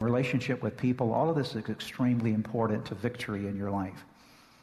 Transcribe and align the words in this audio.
Relationship 0.00 0.62
with 0.62 0.78
people, 0.78 1.12
all 1.12 1.28
of 1.28 1.36
this 1.36 1.54
is 1.54 1.68
extremely 1.68 2.32
important 2.32 2.86
to 2.86 2.94
victory 2.94 3.46
in 3.46 3.56
your 3.56 3.70
life. 3.70 4.04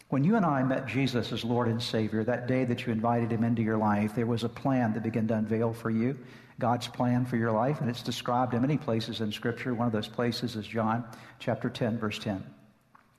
When 0.10 0.24
you 0.24 0.36
and 0.36 0.46
I 0.46 0.64
met 0.64 0.88
Jesus 0.88 1.32
as 1.32 1.44
Lord 1.44 1.68
and 1.68 1.82
Savior, 1.82 2.24
that 2.24 2.48
day 2.48 2.66
that 2.66 2.86
you 2.86 2.94
invited 2.94 3.32
him 3.32 3.44
into 3.44 3.62
your 3.62 3.78
life, 3.78 4.16
there 4.16 4.26
was 4.26 4.44
a 4.44 4.50
plan 4.50 4.94
that 4.94 5.04
began 5.04 5.28
to 5.28 5.36
unveil 5.36 5.74
for 5.74 5.92
you, 5.92 6.18
God's 6.60 6.88
plan 6.88 7.26
for 7.26 7.38
your 7.38 7.52
life, 7.52 7.82
and 7.82 7.90
it's 7.90 8.02
described 8.02 8.56
in 8.56 8.62
many 8.62 8.78
places 8.78 9.22
in 9.22 9.32
Scripture. 9.32 9.76
One 9.76 9.86
of 9.86 9.94
those 9.94 10.08
places 10.08 10.56
is 10.56 10.66
John 10.66 11.04
chapter 11.40 11.70
10, 11.70 12.00
verse 12.00 12.18
10, 12.18 12.44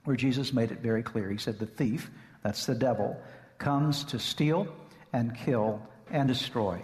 where 0.03 0.17
Jesus 0.17 0.51
made 0.51 0.71
it 0.71 0.79
very 0.79 1.03
clear. 1.03 1.29
He 1.29 1.37
said, 1.37 1.57
The 1.57 1.67
thief, 1.67 2.09
that's 2.43 2.65
the 2.65 2.75
devil, 2.75 3.21
comes 3.59 4.03
to 4.05 4.19
steal 4.19 4.67
and 5.13 5.37
kill 5.37 5.81
and 6.11 6.27
destroy. 6.27 6.83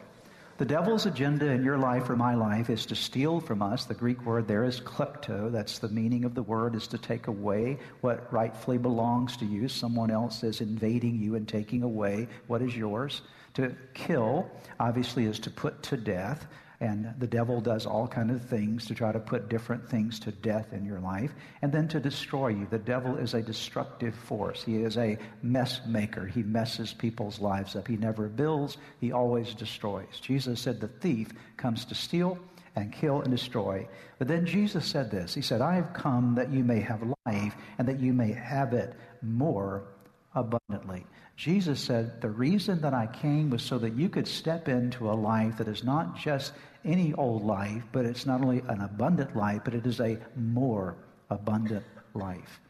The 0.58 0.64
devil's 0.64 1.05
agenda 1.05 1.48
in 1.48 1.66
your 1.66 1.77
life 1.77 2.09
or 2.09 2.16
my 2.16 2.34
life 2.34 2.70
is 2.70 2.86
to 2.86 2.96
steal 2.96 3.41
from 3.41 3.62
us. 3.62 3.84
The 3.84 3.94
Greek 3.94 4.26
word 4.26 4.48
there 4.48 4.63
is 4.63 4.80
klepto. 4.80 5.52
That's 5.52 5.80
the 5.80 5.90
meaning 5.90 6.23
of 6.23 6.34
the 6.34 6.44
word, 6.44 6.76
is 6.76 6.88
to 6.88 6.98
take 6.98 7.27
away 7.27 7.77
what 8.00 8.32
rightfully 8.32 8.77
belongs 8.77 9.35
to 9.38 9.46
you. 9.46 9.68
Someone 9.68 10.10
else 10.10 10.44
is 10.44 10.62
invading 10.62 11.21
you 11.21 11.35
and 11.35 11.46
taking 11.46 11.84
away 11.84 12.29
what 12.48 12.62
is 12.62 12.74
yours. 12.74 13.21
To 13.55 13.76
kill, 13.94 14.49
obviously, 14.79 15.26
is 15.26 15.40
to 15.40 15.49
put 15.49 15.84
to 15.84 15.98
death. 15.98 16.48
And 16.79 17.13
the 17.20 17.27
devil 17.27 17.62
does 17.62 17.85
all 17.85 18.07
kind 18.07 18.31
of 18.31 18.41
things 18.41 18.85
to 18.87 18.95
try 18.95 19.12
to 19.12 19.20
put 19.20 19.49
different 19.49 19.87
things 19.90 20.20
to 20.21 20.31
death 20.31 20.73
in 20.73 20.85
your 20.85 20.99
life. 20.99 21.34
And 21.62 21.71
then 21.71 21.87
to 21.90 21.99
destroy 21.99 22.49
you. 22.49 22.67
The 22.70 22.79
devil 22.79 23.15
is 23.15 23.34
a 23.34 23.41
destructive 23.41 24.15
force. 24.15 24.63
He 24.63 24.77
is 24.77 24.98
a 24.98 25.17
mess 25.41 25.82
maker. 25.87 26.26
He 26.26 26.43
messes 26.43 26.93
people's 26.93 27.40
lives 27.40 27.76
up. 27.76 27.87
He 27.87 27.98
never 27.98 28.27
builds, 28.27 28.77
he 28.99 29.12
always 29.12 29.54
destroys. 29.54 30.20
Jesus 30.21 30.59
said 30.59 30.79
the 30.82 30.87
thief 30.87 31.29
comes 31.57 31.85
to 31.85 31.95
steal 31.95 32.37
and 32.76 32.91
kill 32.91 33.21
and 33.21 33.32
destroy. 33.32 33.87
But 34.20 34.27
then 34.27 34.45
Jesus 34.45 34.85
said 34.85 35.10
this 35.10 35.34
He 35.34 35.41
said, 35.41 35.62
I 35.62 35.76
have 35.76 35.93
come 35.93 36.35
that 36.35 36.51
you 36.51 36.63
may 36.63 36.79
have 36.82 37.01
life 37.26 37.55
and 37.77 37.87
that 37.87 37.99
you 37.99 38.13
may 38.13 38.32
have 38.34 38.73
it 38.73 38.93
more 39.21 39.85
abundantly. 40.34 41.05
Jesus 41.36 41.82
said, 41.82 42.22
The 42.22 42.30
reason 42.30 42.82
that 42.82 42.94
I 42.94 43.08
came 43.08 43.50
was 43.50 43.62
so 43.62 43.78
that 43.80 43.96
you 43.96 44.10
could 44.10 44.28
step 44.28 44.70
into 44.70 45.10
a 45.10 45.14
life 45.14 45.58
that 45.58 45.68
is 45.68 45.84
not 45.84 46.18
just 46.18 46.54
any 46.86 47.14
old 47.14 47.44
life, 47.44 47.84
but 47.91 48.05
it's 48.05 48.26
not 48.26 48.41
only 48.41 48.60
an 48.68 48.82
abundant 48.82 49.36
life, 49.36 49.62
but 49.66 49.74
it 49.74 49.86
is 49.86 50.00
a 50.00 50.18
more 50.36 50.96
abundant 51.30 51.86
life. 52.13 52.62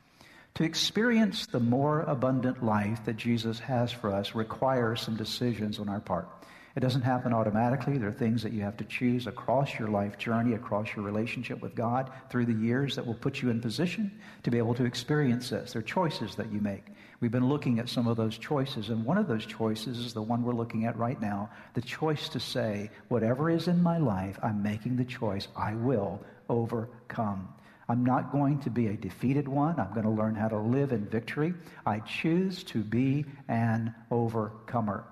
To 0.55 0.63
experience 0.63 1.45
the 1.47 1.59
more 1.59 2.01
abundant 2.01 2.63
life 2.63 3.03
that 3.05 3.17
Jesus 3.17 3.59
has 3.59 3.91
for 3.91 4.11
us 4.11 4.33
requires 4.35 5.01
some 5.01 5.17
decisions 5.17 5.79
on 5.79 5.89
our 5.89 5.99
part. 5.99 6.29
It 6.75 6.81
doesn't 6.81 7.03
happen 7.03 7.31
automatically. 7.31 7.97
There 7.97 8.09
are 8.09 8.13
things 8.13 8.43
that 8.43 8.51
you 8.51 8.61
have 8.63 8.75
to 8.77 8.83
choose 8.83 9.27
across 9.27 9.79
your 9.79 9.87
life 9.87 10.17
journey, 10.17 10.55
across 10.55 10.93
your 10.93 11.05
relationship 11.05 11.61
with 11.61 11.73
God 11.73 12.11
through 12.29 12.47
the 12.47 12.53
years 12.53 12.97
that 12.97 13.05
will 13.05 13.13
put 13.13 13.41
you 13.41 13.49
in 13.49 13.61
position 13.61 14.11
to 14.43 14.51
be 14.51 14.57
able 14.57 14.73
to 14.75 14.83
experience 14.83 15.49
this. 15.49 15.71
There 15.71 15.79
are 15.79 15.83
choices 15.83 16.35
that 16.35 16.51
you 16.51 16.59
make. 16.59 16.87
We've 17.21 17.31
been 17.31 17.47
looking 17.47 17.79
at 17.79 17.87
some 17.87 18.07
of 18.07 18.17
those 18.17 18.37
choices, 18.37 18.89
and 18.89 19.05
one 19.05 19.17
of 19.17 19.29
those 19.29 19.45
choices 19.45 19.99
is 19.99 20.13
the 20.13 20.21
one 20.21 20.43
we're 20.43 20.51
looking 20.51 20.85
at 20.85 20.97
right 20.97 21.19
now 21.21 21.49
the 21.75 21.81
choice 21.81 22.27
to 22.29 22.41
say, 22.41 22.91
whatever 23.07 23.49
is 23.49 23.69
in 23.69 23.81
my 23.81 23.97
life, 23.97 24.37
I'm 24.43 24.61
making 24.61 24.97
the 24.97 25.05
choice, 25.05 25.47
I 25.55 25.75
will 25.75 26.21
overcome. 26.49 27.47
I'm 27.87 28.03
not 28.03 28.31
going 28.31 28.59
to 28.61 28.69
be 28.69 28.87
a 28.87 28.97
defeated 28.97 29.47
one. 29.47 29.79
I'm 29.79 29.93
going 29.93 30.05
to 30.05 30.09
learn 30.09 30.35
how 30.35 30.47
to 30.47 30.57
live 30.57 30.91
in 30.91 31.05
victory. 31.05 31.53
I 31.85 31.99
choose 31.99 32.63
to 32.65 32.79
be 32.79 33.25
an 33.47 33.93
overcomer. 34.09 35.05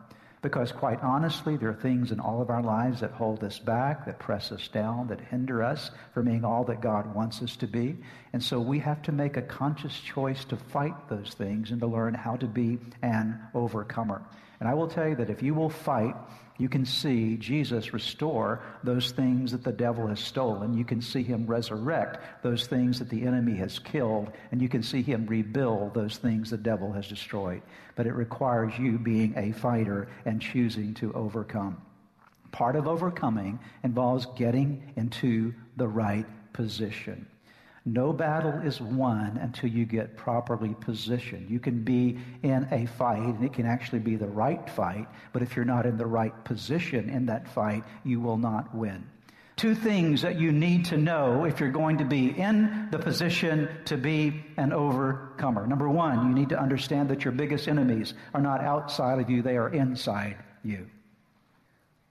Because 0.44 0.74
quite 0.74 1.02
honestly, 1.02 1.56
there 1.56 1.70
are 1.70 1.74
things 1.74 2.12
in 2.12 2.20
all 2.20 2.42
of 2.42 2.50
our 2.50 2.62
lives 2.62 3.00
that 3.00 3.12
hold 3.12 3.42
us 3.46 3.58
back, 3.58 4.06
that 4.06 4.20
press 4.20 4.52
us 4.52 4.68
down, 4.68 5.08
that 5.08 5.22
hinder 5.22 5.64
us 5.64 5.90
from 6.14 6.26
being 6.26 6.44
all 6.44 6.66
that 6.66 6.82
God 6.82 7.16
wants 7.16 7.42
us 7.42 7.56
to 7.56 7.66
be. 7.66 7.96
And 8.34 8.44
so 8.44 8.60
we 8.60 8.80
have 8.80 9.02
to 9.04 9.12
make 9.12 9.38
a 9.38 9.42
conscious 9.42 9.98
choice 10.00 10.44
to 10.46 10.58
fight 10.58 11.08
those 11.08 11.34
things 11.36 11.72
and 11.72 11.80
to 11.80 11.88
learn 11.88 12.14
how 12.14 12.36
to 12.38 12.48
be 12.48 12.80
an 13.02 13.40
overcomer. 13.54 14.24
And 14.60 14.68
I 14.68 14.74
will 14.74 14.88
tell 14.88 15.08
you 15.08 15.16
that 15.16 15.30
if 15.30 15.44
you 15.44 15.54
will 15.54 15.70
fight 15.70 16.16
you 16.60 16.70
can 16.70 16.86
see 16.86 17.36
Jesus 17.38 17.94
restore 17.94 18.62
those 18.84 19.12
things 19.12 19.52
that 19.52 19.64
the 19.64 19.72
devil 19.72 20.08
has 20.08 20.20
stolen. 20.20 20.78
You 20.78 20.86
can 20.86 21.02
see 21.02 21.24
him 21.24 21.48
resurrect 21.48 22.44
those 22.44 22.68
things 22.68 23.00
that 23.00 23.10
the 23.10 23.26
enemy 23.26 23.58
has 23.58 23.80
killed. 23.80 24.32
And 24.52 24.62
you 24.62 24.70
can 24.70 24.84
see 24.84 25.02
him 25.02 25.26
rebuild 25.26 25.94
those 25.94 26.18
things 26.18 26.52
the 26.52 26.58
devil 26.58 26.92
has 26.94 27.08
destroyed. 27.08 27.64
But 27.96 28.06
it 28.06 28.14
requires 28.14 28.78
you 28.78 29.00
being 29.00 29.34
a 29.36 29.52
fighter 29.52 30.10
and 30.26 30.42
choosing 30.42 30.94
to 30.96 31.12
overcome. 31.14 31.82
Part 32.52 32.76
of 32.76 32.88
overcoming 32.88 33.60
involves 33.84 34.28
getting 34.38 34.94
into 34.96 35.56
the 35.76 35.88
right 35.88 36.26
position. 36.54 37.26
No 37.86 38.14
battle 38.14 38.62
is 38.66 38.80
won 38.80 39.38
until 39.42 39.70
you 39.70 39.86
get 39.86 40.16
properly 40.16 40.74
positioned. 40.80 41.50
You 41.50 41.60
can 41.60 41.84
be 41.84 42.18
in 42.42 42.66
a 42.72 42.86
fight, 42.86 43.20
and 43.20 43.44
it 43.44 43.52
can 43.52 43.66
actually 43.66 44.00
be 44.00 44.16
the 44.16 44.28
right 44.28 44.70
fight, 44.70 45.08
but 45.34 45.42
if 45.42 45.56
you're 45.56 45.66
not 45.66 45.86
in 45.86 45.98
the 45.98 46.06
right 46.06 46.34
position 46.46 47.10
in 47.10 47.26
that 47.26 47.48
fight, 47.50 47.84
you 48.06 48.22
will 48.22 48.38
not 48.38 48.74
win. 48.74 49.04
Two 49.58 49.76
things 49.76 50.22
that 50.22 50.40
you 50.40 50.52
need 50.52 50.86
to 50.86 50.98
know 50.98 51.44
if 51.44 51.60
you're 51.60 51.70
going 51.70 51.98
to 51.98 52.06
be 52.06 52.30
in 52.30 52.88
the 52.90 52.98
position 52.98 53.70
to 53.86 53.98
be 53.98 54.44
an 54.58 54.72
overcomer. 54.72 55.68
Number 55.68 55.90
one, 55.90 56.28
you 56.28 56.34
need 56.34 56.50
to 56.50 56.60
understand 56.60 57.10
that 57.10 57.26
your 57.26 57.34
biggest 57.34 57.68
enemies 57.68 58.14
are 58.34 58.42
not 58.42 58.62
outside 58.62 59.20
of 59.20 59.30
you, 59.30 59.42
they 59.42 59.58
are 59.58 59.70
inside 59.70 60.38
you. 60.64 60.88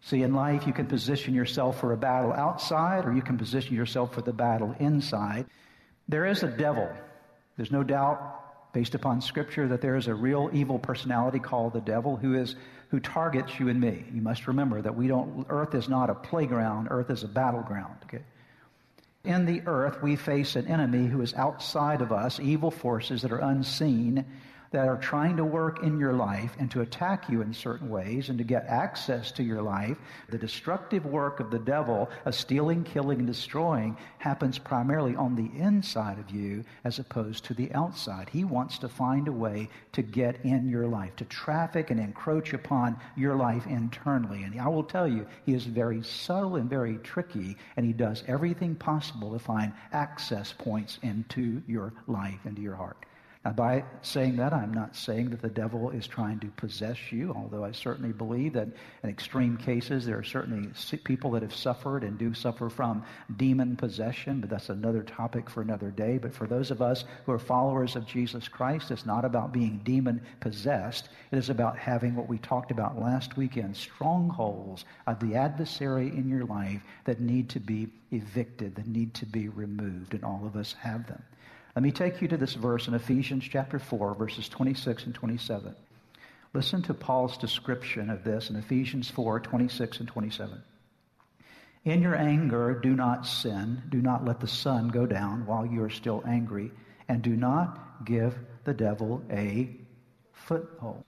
See, 0.04 0.22
in 0.22 0.34
life, 0.34 0.66
you 0.66 0.72
can 0.72 0.86
position 0.86 1.32
yourself 1.32 1.78
for 1.78 1.92
a 1.92 1.96
battle 1.96 2.32
outside, 2.32 3.04
or 3.04 3.14
you 3.14 3.22
can 3.22 3.38
position 3.38 3.76
yourself 3.76 4.12
for 4.12 4.20
the 4.20 4.32
battle 4.32 4.74
inside. 4.80 5.46
There 6.08 6.26
is 6.26 6.42
a 6.42 6.48
devil. 6.48 6.90
There's 7.56 7.70
no 7.70 7.84
doubt, 7.84 8.72
based 8.72 8.96
upon 8.96 9.20
Scripture, 9.20 9.68
that 9.68 9.80
there 9.80 9.94
is 9.94 10.08
a 10.08 10.14
real 10.14 10.50
evil 10.52 10.78
personality 10.78 11.38
called 11.38 11.72
the 11.72 11.80
devil 11.80 12.16
who 12.16 12.34
is 12.34 12.56
who 12.90 13.00
targets 13.00 13.58
you 13.58 13.68
and 13.68 13.80
me. 13.80 14.04
You 14.12 14.20
must 14.20 14.46
remember 14.46 14.82
that 14.82 14.94
we 14.94 15.06
don't. 15.06 15.46
Earth 15.48 15.74
is 15.74 15.88
not 15.88 16.10
a 16.10 16.14
playground. 16.14 16.88
Earth 16.90 17.08
is 17.08 17.22
a 17.22 17.28
battleground. 17.28 17.96
Okay. 18.04 18.22
In 19.24 19.46
the 19.46 19.62
earth, 19.66 20.02
we 20.02 20.16
face 20.16 20.56
an 20.56 20.66
enemy 20.66 21.06
who 21.06 21.22
is 21.22 21.32
outside 21.32 22.02
of 22.02 22.10
us, 22.10 22.40
evil 22.40 22.72
forces 22.72 23.22
that 23.22 23.32
are 23.32 23.38
unseen, 23.38 24.26
that 24.72 24.88
are 24.88 24.96
trying 24.96 25.36
to 25.36 25.44
work 25.44 25.82
in 25.82 25.98
your 25.98 26.14
life 26.14 26.56
and 26.58 26.70
to 26.70 26.80
attack 26.80 27.28
you 27.28 27.42
in 27.42 27.52
certain 27.52 27.88
ways 27.88 28.28
and 28.28 28.38
to 28.38 28.44
get 28.44 28.66
access 28.66 29.30
to 29.32 29.42
your 29.42 29.62
life. 29.62 29.96
The 30.30 30.38
destructive 30.38 31.04
work 31.04 31.40
of 31.40 31.50
the 31.50 31.58
devil 31.58 32.10
of 32.24 32.34
stealing, 32.34 32.82
killing, 32.82 33.18
and 33.18 33.26
destroying 33.26 33.96
happens 34.18 34.58
primarily 34.58 35.14
on 35.14 35.36
the 35.36 35.50
inside 35.60 36.18
of 36.18 36.30
you 36.30 36.64
as 36.84 36.98
opposed 36.98 37.44
to 37.44 37.54
the 37.54 37.72
outside. 37.72 38.28
He 38.30 38.44
wants 38.44 38.78
to 38.78 38.88
find 38.88 39.28
a 39.28 39.32
way 39.32 39.68
to 39.92 40.02
get 40.02 40.44
in 40.44 40.68
your 40.68 40.86
life, 40.86 41.16
to 41.16 41.24
traffic 41.26 41.90
and 41.90 42.00
encroach 42.00 42.54
upon 42.54 42.96
your 43.16 43.36
life 43.36 43.66
internally. 43.66 44.42
And 44.42 44.60
I 44.60 44.68
will 44.68 44.84
tell 44.84 45.06
you, 45.06 45.26
he 45.44 45.54
is 45.54 45.64
very 45.64 46.02
subtle 46.02 46.56
and 46.56 46.68
very 46.68 46.96
tricky, 46.98 47.56
and 47.76 47.84
he 47.84 47.92
does 47.92 48.24
everything 48.26 48.74
possible 48.74 49.32
to 49.32 49.38
find 49.38 49.72
access 49.92 50.52
points 50.52 50.98
into 51.02 51.62
your 51.66 51.92
life, 52.06 52.46
into 52.46 52.62
your 52.62 52.76
heart. 52.76 53.04
Now, 53.44 53.50
by 53.50 53.82
saying 54.02 54.36
that, 54.36 54.52
I'm 54.52 54.72
not 54.72 54.94
saying 54.94 55.30
that 55.30 55.42
the 55.42 55.48
devil 55.48 55.90
is 55.90 56.06
trying 56.06 56.38
to 56.40 56.46
possess 56.46 57.10
you, 57.10 57.32
although 57.34 57.64
I 57.64 57.72
certainly 57.72 58.12
believe 58.12 58.52
that 58.52 58.68
in 59.02 59.10
extreme 59.10 59.56
cases 59.56 60.06
there 60.06 60.16
are 60.16 60.22
certainly 60.22 60.68
people 61.02 61.32
that 61.32 61.42
have 61.42 61.54
suffered 61.54 62.04
and 62.04 62.16
do 62.16 62.34
suffer 62.34 62.70
from 62.70 63.02
demon 63.36 63.74
possession, 63.74 64.40
but 64.40 64.48
that's 64.48 64.68
another 64.68 65.02
topic 65.02 65.50
for 65.50 65.60
another 65.60 65.90
day. 65.90 66.18
But 66.18 66.32
for 66.32 66.46
those 66.46 66.70
of 66.70 66.80
us 66.80 67.04
who 67.26 67.32
are 67.32 67.38
followers 67.38 67.96
of 67.96 68.06
Jesus 68.06 68.46
Christ, 68.46 68.92
it's 68.92 69.06
not 69.06 69.24
about 69.24 69.52
being 69.52 69.80
demon 69.82 70.22
possessed. 70.38 71.08
It 71.32 71.38
is 71.38 71.50
about 71.50 71.76
having 71.76 72.14
what 72.14 72.28
we 72.28 72.38
talked 72.38 72.70
about 72.70 73.00
last 73.00 73.36
weekend 73.36 73.76
strongholds 73.76 74.84
of 75.08 75.18
the 75.18 75.34
adversary 75.34 76.06
in 76.06 76.28
your 76.28 76.44
life 76.44 76.82
that 77.06 77.20
need 77.20 77.48
to 77.50 77.60
be 77.60 77.88
evicted, 78.12 78.76
that 78.76 78.86
need 78.86 79.14
to 79.14 79.26
be 79.26 79.48
removed, 79.48 80.14
and 80.14 80.22
all 80.22 80.46
of 80.46 80.54
us 80.54 80.74
have 80.74 81.08
them. 81.08 81.22
Let 81.74 81.82
me 81.82 81.90
take 81.90 82.20
you 82.20 82.28
to 82.28 82.36
this 82.36 82.54
verse 82.54 82.86
in 82.86 82.94
Ephesians 82.94 83.44
chapter 83.50 83.78
4, 83.78 84.14
verses 84.14 84.48
26 84.48 85.06
and 85.06 85.14
27. 85.14 85.74
Listen 86.52 86.82
to 86.82 86.92
Paul's 86.92 87.38
description 87.38 88.10
of 88.10 88.24
this 88.24 88.50
in 88.50 88.56
Ephesians 88.56 89.10
4, 89.10 89.40
26 89.40 90.00
and 90.00 90.08
27. 90.08 90.62
In 91.84 92.02
your 92.02 92.14
anger, 92.14 92.78
do 92.80 92.94
not 92.94 93.26
sin. 93.26 93.82
Do 93.88 94.02
not 94.02 94.24
let 94.24 94.38
the 94.38 94.46
sun 94.46 94.88
go 94.88 95.06
down 95.06 95.46
while 95.46 95.64
you 95.64 95.82
are 95.82 95.90
still 95.90 96.22
angry. 96.26 96.70
And 97.08 97.22
do 97.22 97.34
not 97.34 98.04
give 98.04 98.36
the 98.64 98.74
devil 98.74 99.22
a 99.30 99.74
foothold. 100.32 101.04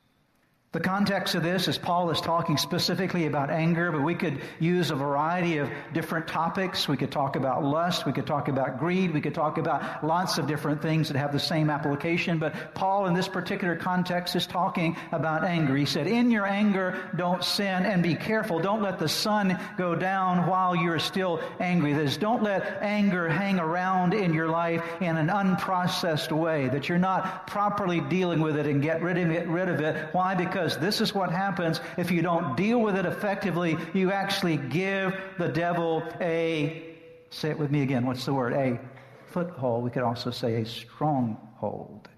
The 0.74 0.80
context 0.80 1.36
of 1.36 1.44
this 1.44 1.68
is 1.68 1.78
Paul 1.78 2.10
is 2.10 2.20
talking 2.20 2.56
specifically 2.56 3.26
about 3.26 3.48
anger, 3.48 3.92
but 3.92 4.02
we 4.02 4.16
could 4.16 4.40
use 4.58 4.90
a 4.90 4.96
variety 4.96 5.58
of 5.58 5.70
different 5.92 6.26
topics. 6.26 6.88
We 6.88 6.96
could 6.96 7.12
talk 7.12 7.36
about 7.36 7.62
lust. 7.62 8.04
We 8.04 8.12
could 8.12 8.26
talk 8.26 8.48
about 8.48 8.80
greed. 8.80 9.14
We 9.14 9.20
could 9.20 9.34
talk 9.34 9.56
about 9.56 10.04
lots 10.04 10.36
of 10.36 10.48
different 10.48 10.82
things 10.82 11.06
that 11.06 11.16
have 11.16 11.30
the 11.30 11.38
same 11.38 11.70
application. 11.70 12.40
But 12.40 12.74
Paul, 12.74 13.06
in 13.06 13.14
this 13.14 13.28
particular 13.28 13.76
context, 13.76 14.34
is 14.34 14.48
talking 14.48 14.96
about 15.12 15.44
anger. 15.44 15.76
He 15.76 15.84
said, 15.84 16.08
In 16.08 16.32
your 16.32 16.44
anger, 16.44 17.08
don't 17.14 17.44
sin 17.44 17.84
and 17.86 18.02
be 18.02 18.16
careful. 18.16 18.58
Don't 18.58 18.82
let 18.82 18.98
the 18.98 19.08
sun 19.08 19.56
go 19.78 19.94
down 19.94 20.48
while 20.48 20.74
you're 20.74 20.98
still 20.98 21.40
angry. 21.60 21.92
That 21.92 22.06
is, 22.06 22.16
don't 22.16 22.42
let 22.42 22.82
anger 22.82 23.28
hang 23.28 23.60
around 23.60 24.12
in 24.12 24.34
your 24.34 24.48
life 24.48 24.82
in 25.00 25.16
an 25.18 25.28
unprocessed 25.28 26.32
way, 26.32 26.66
that 26.70 26.88
you're 26.88 26.98
not 26.98 27.46
properly 27.46 28.00
dealing 28.00 28.40
with 28.40 28.56
it 28.56 28.66
and 28.66 28.82
get 28.82 29.02
rid 29.02 29.18
of 29.18 29.30
it. 29.30 29.46
Rid 29.46 29.68
of 29.68 29.78
it. 29.78 30.12
Why? 30.12 30.34
Because 30.34 30.63
because 30.64 30.78
this 30.78 31.02
is 31.02 31.14
what 31.14 31.30
happens 31.30 31.78
if 31.98 32.10
you 32.10 32.22
don't 32.22 32.56
deal 32.56 32.80
with 32.80 32.96
it 32.96 33.04
effectively. 33.04 33.76
You 33.92 34.12
actually 34.12 34.56
give 34.56 35.14
the 35.38 35.48
devil 35.48 36.02
a, 36.22 36.96
say 37.28 37.50
it 37.50 37.58
with 37.58 37.70
me 37.70 37.82
again, 37.82 38.06
what's 38.06 38.24
the 38.24 38.32
word? 38.32 38.54
A 38.54 38.80
foothold. 39.26 39.84
We 39.84 39.90
could 39.90 40.04
also 40.04 40.30
say 40.30 40.62
a 40.62 40.64
stronghold. 40.66 42.08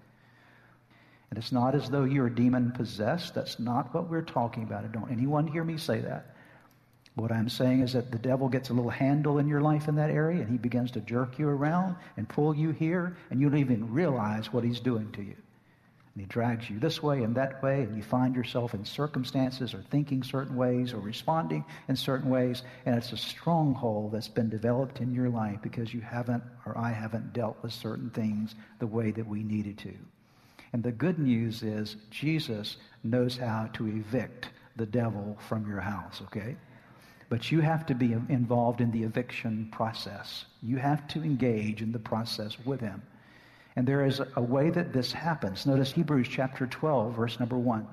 And 1.29 1.37
it's 1.37 1.51
not 1.51 1.75
as 1.75 1.89
though 1.89 2.05
you're 2.05 2.29
demon 2.29 2.71
possessed. 2.71 3.35
That's 3.35 3.59
not 3.59 3.93
what 3.93 4.09
we're 4.09 4.21
talking 4.21 4.63
about. 4.63 4.89
Don't 4.93 5.11
anyone 5.11 5.45
hear 5.45 5.65
me 5.65 5.77
say 5.77 5.99
that. 5.99 6.33
What 7.15 7.33
I'm 7.33 7.49
saying 7.49 7.81
is 7.81 7.93
that 7.93 8.11
the 8.11 8.19
devil 8.19 8.47
gets 8.47 8.69
a 8.69 8.73
little 8.73 8.91
handle 8.91 9.39
in 9.39 9.47
your 9.49 9.59
life 9.59 9.89
in 9.89 9.95
that 9.95 10.09
area 10.09 10.41
and 10.41 10.49
he 10.49 10.57
begins 10.57 10.91
to 10.91 11.01
jerk 11.01 11.37
you 11.37 11.49
around 11.49 11.97
and 12.15 12.29
pull 12.29 12.55
you 12.55 12.69
here 12.69 13.17
and 13.29 13.41
you 13.41 13.49
don't 13.49 13.59
even 13.59 13.91
realize 13.91 14.53
what 14.53 14.63
he's 14.63 14.79
doing 14.79 15.11
to 15.13 15.21
you. 15.21 15.35
And 16.17 16.25
he 16.25 16.29
drags 16.29 16.67
you 16.67 16.79
this 16.79 17.03
way 17.03 17.21
and 17.21 17.35
that 17.35 17.61
way, 17.61 17.83
and 17.83 17.95
you 17.95 18.01
find 18.01 18.35
yourself 18.35 18.73
in 18.73 18.83
circumstances 18.83 19.75
or 19.75 19.83
thinking 19.83 20.23
certain 20.23 20.55
ways 20.55 20.91
or 20.91 20.97
responding 20.97 21.63
in 21.89 21.95
certain 21.95 22.31
ways, 22.31 22.63
and 22.87 22.95
it's 22.95 23.11
a 23.11 23.17
stronghold 23.17 24.13
that's 24.13 24.27
been 24.27 24.49
developed 24.49 24.99
in 24.99 25.13
your 25.13 25.29
life 25.29 25.59
because 25.61 25.93
you 25.93 26.01
haven't 26.01 26.41
or 26.65 26.75
I 26.75 26.89
haven't 26.89 27.33
dealt 27.33 27.61
with 27.61 27.71
certain 27.71 28.09
things 28.09 28.55
the 28.79 28.87
way 28.87 29.11
that 29.11 29.27
we 29.27 29.43
needed 29.43 29.77
to. 29.77 29.93
And 30.73 30.81
the 30.81 30.91
good 30.91 31.19
news 31.19 31.61
is 31.61 31.97
Jesus 32.09 32.77
knows 33.03 33.37
how 33.37 33.69
to 33.73 33.85
evict 33.85 34.49
the 34.75 34.87
devil 34.87 35.37
from 35.47 35.69
your 35.69 35.81
house, 35.81 36.23
okay? 36.23 36.55
But 37.29 37.51
you 37.51 37.61
have 37.61 37.85
to 37.85 37.93
be 37.93 38.13
involved 38.13 38.81
in 38.81 38.89
the 38.89 39.03
eviction 39.03 39.69
process. 39.71 40.45
You 40.63 40.77
have 40.77 41.07
to 41.09 41.21
engage 41.21 41.83
in 41.83 41.91
the 41.91 41.99
process 41.99 42.57
with 42.65 42.79
him. 42.79 43.03
And 43.77 43.87
there 43.87 44.03
is 44.03 44.19
a 44.35 44.41
way 44.41 44.71
that 44.71 44.91
this 44.91 45.11
happens. 45.11 45.67
Notice 45.67 45.91
Hebrews 45.91 46.27
chapter 46.27 46.65
12, 46.65 47.13
verse 47.13 47.39
number 47.39 47.59
1. 47.59 47.85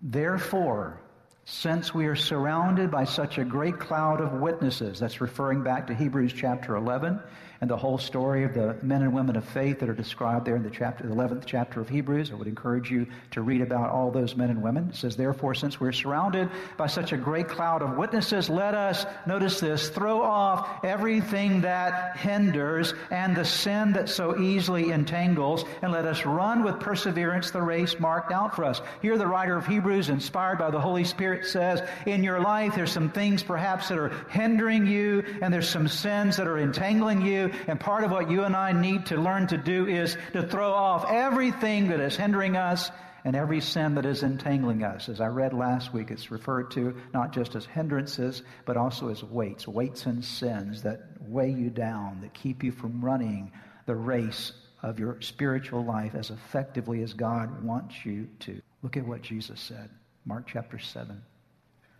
Therefore, 0.00 0.98
since 1.44 1.92
we 1.92 2.06
are 2.06 2.16
surrounded 2.16 2.90
by 2.90 3.04
such 3.04 3.38
a 3.38 3.44
great 3.44 3.78
cloud 3.78 4.20
of 4.20 4.34
witnesses, 4.34 5.00
that's 5.00 5.20
referring 5.20 5.62
back 5.62 5.88
to 5.88 5.94
Hebrews 5.94 6.32
chapter 6.32 6.76
11 6.76 7.20
and 7.62 7.70
the 7.70 7.76
whole 7.76 7.96
story 7.96 8.42
of 8.42 8.54
the 8.54 8.76
men 8.82 9.02
and 9.02 9.14
women 9.14 9.36
of 9.36 9.44
faith 9.44 9.78
that 9.78 9.88
are 9.88 9.94
described 9.94 10.44
there 10.44 10.56
in 10.56 10.64
the 10.64 10.70
chapter, 10.70 11.06
the 11.06 11.14
11th 11.14 11.44
chapter 11.46 11.80
of 11.80 11.88
Hebrews. 11.88 12.32
I 12.32 12.34
would 12.34 12.48
encourage 12.48 12.90
you 12.90 13.06
to 13.30 13.40
read 13.40 13.60
about 13.60 13.88
all 13.88 14.10
those 14.10 14.34
men 14.34 14.50
and 14.50 14.64
women. 14.64 14.88
It 14.88 14.96
says, 14.96 15.14
therefore, 15.14 15.54
since 15.54 15.78
we're 15.78 15.92
surrounded 15.92 16.50
by 16.76 16.88
such 16.88 17.12
a 17.12 17.16
great 17.16 17.46
cloud 17.46 17.80
of 17.80 17.96
witnesses, 17.96 18.50
let 18.50 18.74
us, 18.74 19.06
notice 19.28 19.60
this, 19.60 19.90
throw 19.90 20.22
off 20.22 20.84
everything 20.84 21.60
that 21.60 22.16
hinders 22.16 22.94
and 23.12 23.36
the 23.36 23.44
sin 23.44 23.92
that 23.92 24.08
so 24.08 24.40
easily 24.40 24.90
entangles, 24.90 25.64
and 25.82 25.92
let 25.92 26.04
us 26.04 26.26
run 26.26 26.64
with 26.64 26.80
perseverance 26.80 27.52
the 27.52 27.62
race 27.62 28.00
marked 28.00 28.32
out 28.32 28.56
for 28.56 28.64
us. 28.64 28.80
Here 29.02 29.16
the 29.16 29.28
writer 29.28 29.56
of 29.56 29.68
Hebrews, 29.68 30.08
inspired 30.08 30.58
by 30.58 30.72
the 30.72 30.80
Holy 30.80 31.04
Spirit, 31.04 31.31
says, 31.42 31.82
in 32.06 32.22
your 32.22 32.40
life 32.40 32.74
there's 32.74 32.92
some 32.92 33.10
things 33.10 33.42
perhaps 33.42 33.88
that 33.88 33.98
are 33.98 34.10
hindering 34.28 34.86
you, 34.86 35.24
and 35.40 35.52
there's 35.52 35.68
some 35.68 35.88
sins 35.88 36.36
that 36.36 36.46
are 36.46 36.58
entangling 36.58 37.22
you, 37.22 37.50
and 37.66 37.80
part 37.80 38.04
of 38.04 38.10
what 38.10 38.30
you 38.30 38.44
and 38.44 38.54
I 38.54 38.72
need 38.72 39.06
to 39.06 39.16
learn 39.16 39.46
to 39.48 39.56
do 39.56 39.86
is 39.86 40.16
to 40.32 40.46
throw 40.46 40.72
off 40.72 41.06
everything 41.08 41.88
that 41.88 42.00
is 42.00 42.16
hindering 42.16 42.56
us 42.56 42.90
and 43.24 43.36
every 43.36 43.60
sin 43.60 43.94
that 43.94 44.04
is 44.04 44.22
entangling 44.22 44.82
us. 44.82 45.08
As 45.08 45.20
I 45.20 45.28
read 45.28 45.52
last 45.52 45.92
week, 45.92 46.10
it's 46.10 46.30
referred 46.30 46.72
to 46.72 46.96
not 47.14 47.32
just 47.32 47.54
as 47.54 47.64
hindrances, 47.64 48.42
but 48.64 48.76
also 48.76 49.08
as 49.08 49.22
weights, 49.22 49.68
weights 49.68 50.06
and 50.06 50.24
sins 50.24 50.82
that 50.82 51.02
weigh 51.20 51.52
you 51.52 51.70
down, 51.70 52.20
that 52.22 52.34
keep 52.34 52.64
you 52.64 52.72
from 52.72 53.04
running 53.04 53.52
the 53.86 53.94
race 53.94 54.52
of 54.82 54.98
your 54.98 55.20
spiritual 55.20 55.84
life 55.84 56.16
as 56.16 56.30
effectively 56.30 57.02
as 57.02 57.12
God 57.12 57.62
wants 57.62 58.04
you 58.04 58.28
to. 58.40 58.60
Look 58.82 58.96
at 58.96 59.06
what 59.06 59.22
Jesus 59.22 59.60
said. 59.60 59.88
Mark 60.24 60.44
chapter 60.46 60.78
7. 60.78 61.22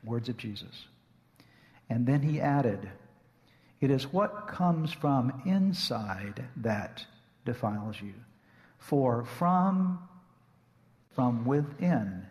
Words 0.04 0.28
of 0.28 0.36
Jesus. 0.36 0.86
And 1.88 2.06
then 2.06 2.22
he 2.22 2.40
added, 2.40 2.88
it 3.80 3.90
is 3.90 4.12
what 4.12 4.48
comes 4.48 4.92
from 4.92 5.42
inside 5.44 6.44
that 6.58 7.04
defiles 7.44 8.00
you. 8.00 8.14
For 8.78 9.24
from, 9.24 9.98
from 11.14 11.44
within, 11.44 12.26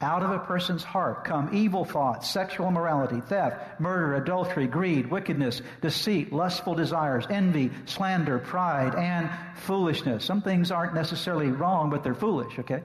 out 0.00 0.22
of 0.22 0.30
a 0.30 0.38
person's 0.38 0.84
heart 0.84 1.24
come 1.24 1.50
evil 1.52 1.84
thoughts, 1.84 2.30
sexual 2.30 2.68
immorality, 2.68 3.20
theft, 3.20 3.80
murder, 3.80 4.14
adultery, 4.14 4.68
greed, 4.68 5.10
wickedness, 5.10 5.60
deceit, 5.80 6.32
lustful 6.32 6.74
desires, 6.74 7.26
envy, 7.28 7.70
slander, 7.84 8.38
pride, 8.38 8.94
and 8.94 9.28
foolishness. 9.56 10.24
Some 10.24 10.40
things 10.40 10.70
aren't 10.70 10.94
necessarily 10.94 11.48
wrong, 11.48 11.90
but 11.90 12.04
they're 12.04 12.14
foolish, 12.14 12.58
okay? 12.60 12.82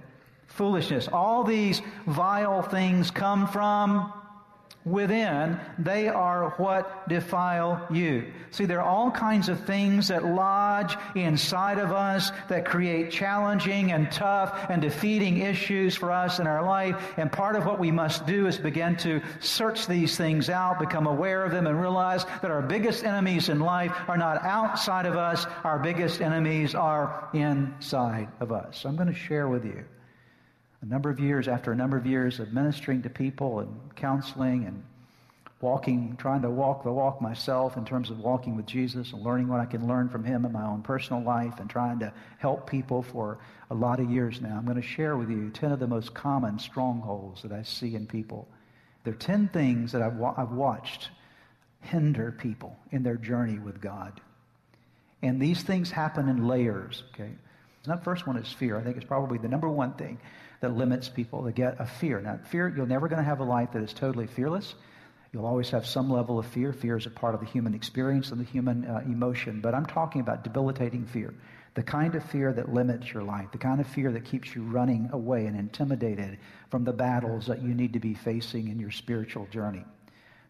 Foolishness. 0.47 1.07
All 1.11 1.43
these 1.43 1.81
vile 2.05 2.61
things 2.61 3.11
come 3.11 3.47
from 3.47 4.13
within, 4.85 5.59
they 5.79 6.09
are 6.09 6.49
what 6.57 7.07
defile 7.07 7.85
you. 7.89 8.31
See, 8.51 8.65
there 8.65 8.81
are 8.81 8.87
all 8.87 9.11
kinds 9.11 9.49
of 9.49 9.65
things 9.65 10.09
that 10.09 10.25
lodge 10.25 10.97
inside 11.15 11.79
of 11.79 11.91
us 11.91 12.31
that 12.49 12.65
create 12.65 13.11
challenging 13.11 13.91
and 13.91 14.11
tough 14.11 14.69
and 14.69 14.81
defeating 14.81 15.37
issues 15.37 15.95
for 15.95 16.11
us 16.11 16.39
in 16.39 16.47
our 16.47 16.63
life. 16.63 17.13
And 17.17 17.31
part 17.31 17.55
of 17.55 17.65
what 17.65 17.79
we 17.79 17.91
must 17.91 18.25
do 18.25 18.47
is 18.47 18.57
begin 18.57 18.97
to 18.97 19.21
search 19.39 19.87
these 19.87 20.17
things 20.17 20.49
out, 20.49 20.79
become 20.79 21.07
aware 21.07 21.43
of 21.43 21.51
them, 21.51 21.65
and 21.65 21.79
realize 21.79 22.25
that 22.41 22.51
our 22.51 22.61
biggest 22.61 23.03
enemies 23.03 23.49
in 23.49 23.59
life 23.59 23.93
are 24.07 24.17
not 24.17 24.43
outside 24.43 25.05
of 25.05 25.15
us. 25.15 25.45
Our 25.63 25.79
biggest 25.79 26.21
enemies 26.21 26.75
are 26.75 27.29
inside 27.33 28.27
of 28.39 28.51
us. 28.51 28.79
So 28.79 28.89
I'm 28.89 28.95
going 28.95 29.07
to 29.07 29.13
share 29.13 29.47
with 29.47 29.65
you 29.65 29.85
a 30.83 30.85
number 30.85 31.09
of 31.09 31.17
years, 31.17 31.47
after 31.47 31.71
a 31.71 31.75
number 31.75 31.95
of 31.95 32.05
years 32.05 32.41
of 32.41 32.51
ministering 32.51 33.01
to 33.03 33.09
people 33.09 33.59
and 33.59 33.95
counseling 33.95 34.65
and 34.65 34.83
walking, 35.61 36.13
trying 36.17 36.41
to 36.41 36.49
walk 36.49 36.83
the 36.83 36.91
walk 36.91 37.21
myself 37.21 37.77
in 37.77 37.85
terms 37.85 38.09
of 38.09 38.19
walking 38.19 38.57
with 38.57 38.65
Jesus 38.65 39.13
and 39.13 39.23
learning 39.23 39.47
what 39.47 39.61
I 39.61 39.65
can 39.65 39.87
learn 39.87 40.09
from 40.09 40.25
Him 40.25 40.43
in 40.43 40.51
my 40.51 40.65
own 40.65 40.81
personal 40.81 41.23
life 41.23 41.61
and 41.61 41.69
trying 41.69 41.99
to 41.99 42.11
help 42.37 42.69
people 42.69 43.01
for 43.01 43.39
a 43.69 43.73
lot 43.73 44.01
of 44.01 44.11
years 44.11 44.41
now, 44.41 44.57
I'm 44.57 44.65
going 44.65 44.75
to 44.75 44.85
share 44.85 45.15
with 45.15 45.29
you 45.29 45.49
10 45.51 45.71
of 45.71 45.79
the 45.79 45.87
most 45.87 46.13
common 46.13 46.59
strongholds 46.59 47.43
that 47.43 47.53
I 47.53 47.63
see 47.63 47.95
in 47.95 48.05
people. 48.05 48.49
There 49.05 49.13
are 49.13 49.17
10 49.17 49.47
things 49.53 49.93
that 49.93 50.01
I've, 50.01 50.17
wa- 50.17 50.33
I've 50.35 50.51
watched 50.51 51.11
hinder 51.79 52.33
people 52.33 52.77
in 52.91 53.03
their 53.03 53.15
journey 53.15 53.57
with 53.57 53.79
God. 53.79 54.19
And 55.21 55.41
these 55.41 55.63
things 55.63 55.91
happen 55.91 56.27
in 56.27 56.45
layers, 56.45 57.03
okay? 57.13 57.31
The 57.85 57.97
first 57.97 58.27
one 58.27 58.37
is 58.37 58.51
fear. 58.51 58.77
I 58.77 58.83
think 58.83 58.97
it's 58.97 59.05
probably 59.05 59.37
the 59.37 59.47
number 59.47 59.69
one 59.69 59.93
thing 59.93 60.19
that 60.63 60.77
limits 60.77 61.09
people 61.09 61.43
to 61.43 61.51
get 61.51 61.75
a 61.79 61.85
fear. 61.85 62.21
Now, 62.21 62.39
fear, 62.49 62.73
you're 62.73 62.85
never 62.85 63.09
going 63.09 63.19
to 63.19 63.23
have 63.23 63.41
a 63.41 63.43
life 63.43 63.73
that 63.73 63.83
is 63.83 63.91
totally 63.91 64.27
fearless. 64.27 64.75
You'll 65.33 65.45
always 65.45 65.69
have 65.71 65.85
some 65.85 66.09
level 66.09 66.39
of 66.39 66.45
fear. 66.45 66.71
Fear 66.71 66.97
is 66.97 67.05
a 67.05 67.09
part 67.09 67.35
of 67.35 67.41
the 67.41 67.45
human 67.45 67.73
experience 67.73 68.31
and 68.31 68.39
the 68.39 68.45
human 68.45 68.85
uh, 68.85 69.01
emotion. 69.05 69.59
But 69.59 69.75
I'm 69.75 69.85
talking 69.85 70.21
about 70.21 70.45
debilitating 70.45 71.05
fear. 71.05 71.33
The 71.73 71.83
kind 71.83 72.15
of 72.15 72.23
fear 72.23 72.53
that 72.53 72.73
limits 72.73 73.11
your 73.11 73.23
life, 73.23 73.51
the 73.51 73.57
kind 73.57 73.81
of 73.81 73.87
fear 73.87 74.11
that 74.13 74.23
keeps 74.23 74.55
you 74.55 74.63
running 74.63 75.09
away 75.11 75.47
and 75.47 75.59
intimidated 75.59 76.37
from 76.69 76.85
the 76.85 76.93
battles 76.93 77.45
that 77.47 77.61
you 77.61 77.73
need 77.73 77.91
to 77.93 77.99
be 77.99 78.13
facing 78.13 78.69
in 78.69 78.79
your 78.79 78.91
spiritual 78.91 79.47
journey. 79.47 79.83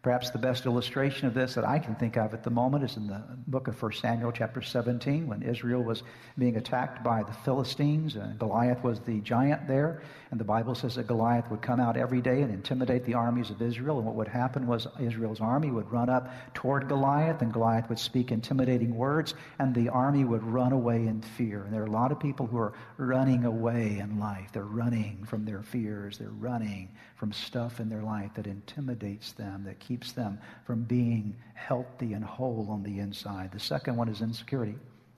Perhaps 0.04 0.28
the 0.28 0.38
best 0.38 0.66
illustration 0.66 1.26
of 1.26 1.32
this 1.32 1.54
that 1.54 1.66
I 1.66 1.78
can 1.78 1.94
think 1.94 2.18
of 2.18 2.34
at 2.34 2.42
the 2.42 2.50
moment 2.50 2.84
is 2.84 2.98
in 2.98 3.06
the 3.06 3.22
book 3.46 3.68
of 3.68 3.82
1 3.82 3.92
Samuel, 3.94 4.32
chapter 4.32 4.60
17, 4.60 5.26
when 5.26 5.40
Israel 5.40 5.82
was 5.82 6.02
being 6.38 6.56
attacked 6.56 7.02
by 7.02 7.22
the 7.22 7.32
Philistines, 7.32 8.16
and 8.16 8.38
Goliath 8.38 8.84
was 8.84 9.00
the 9.00 9.20
giant 9.20 9.66
there. 9.66 10.02
And 10.30 10.38
the 10.38 10.44
Bible 10.44 10.74
says 10.74 10.96
that 10.96 11.06
Goliath 11.06 11.50
would 11.50 11.62
come 11.62 11.80
out 11.80 11.96
every 11.96 12.20
day 12.20 12.42
and 12.42 12.52
intimidate 12.52 13.04
the 13.04 13.14
armies 13.14 13.48
of 13.48 13.62
Israel. 13.62 13.96
And 13.96 14.04
what 14.04 14.16
would 14.16 14.28
happen 14.28 14.66
was 14.66 14.86
Israel's 15.00 15.40
army 15.40 15.70
would 15.70 15.90
run 15.90 16.10
up 16.10 16.30
toward 16.52 16.86
Goliath, 16.86 17.40
and 17.40 17.50
Goliath 17.50 17.88
would 17.88 17.98
speak 17.98 18.30
intimidating 18.30 18.94
words, 18.94 19.32
and 19.58 19.74
the 19.74 19.88
army 19.88 20.26
would 20.26 20.42
run 20.42 20.72
away 20.72 21.06
in 21.06 21.22
fear. 21.22 21.64
And 21.64 21.72
there 21.72 21.82
are 21.82 21.86
a 21.86 21.90
lot 21.90 22.12
of 22.12 22.20
people 22.20 22.46
who 22.46 22.58
are 22.58 22.74
running 22.98 23.46
away 23.46 24.00
in 24.00 24.20
life. 24.20 24.50
They're 24.52 24.64
running 24.64 25.24
from 25.24 25.46
their 25.46 25.62
fears, 25.62 26.18
they're 26.18 26.28
running 26.28 26.90
from 27.14 27.32
stuff 27.32 27.80
in 27.80 27.88
their 27.88 28.02
life 28.02 28.32
that 28.34 28.46
intimidates 28.46 29.32
them, 29.32 29.62
that 29.64 29.78
keeps 29.78 29.93
keeps 29.94 30.10
them 30.10 30.40
from 30.66 30.82
being 30.82 31.36
healthy 31.54 32.14
and 32.14 32.24
whole 32.24 32.66
on 32.68 32.82
the 32.82 32.98
inside. 32.98 33.52
The 33.52 33.60
second 33.60 33.94
one 33.96 34.08
is 34.08 34.22
insecurity. 34.22 34.74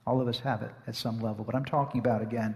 All 0.07 0.21
of 0.21 0.29
us 0.29 0.39
have 0.41 0.61
it 0.61 0.71
at 0.87 0.95
some 0.95 1.19
level, 1.19 1.45
but 1.47 1.55
I'm 1.55 1.65
talking 1.65 1.99
about 1.99 2.21
again 2.21 2.55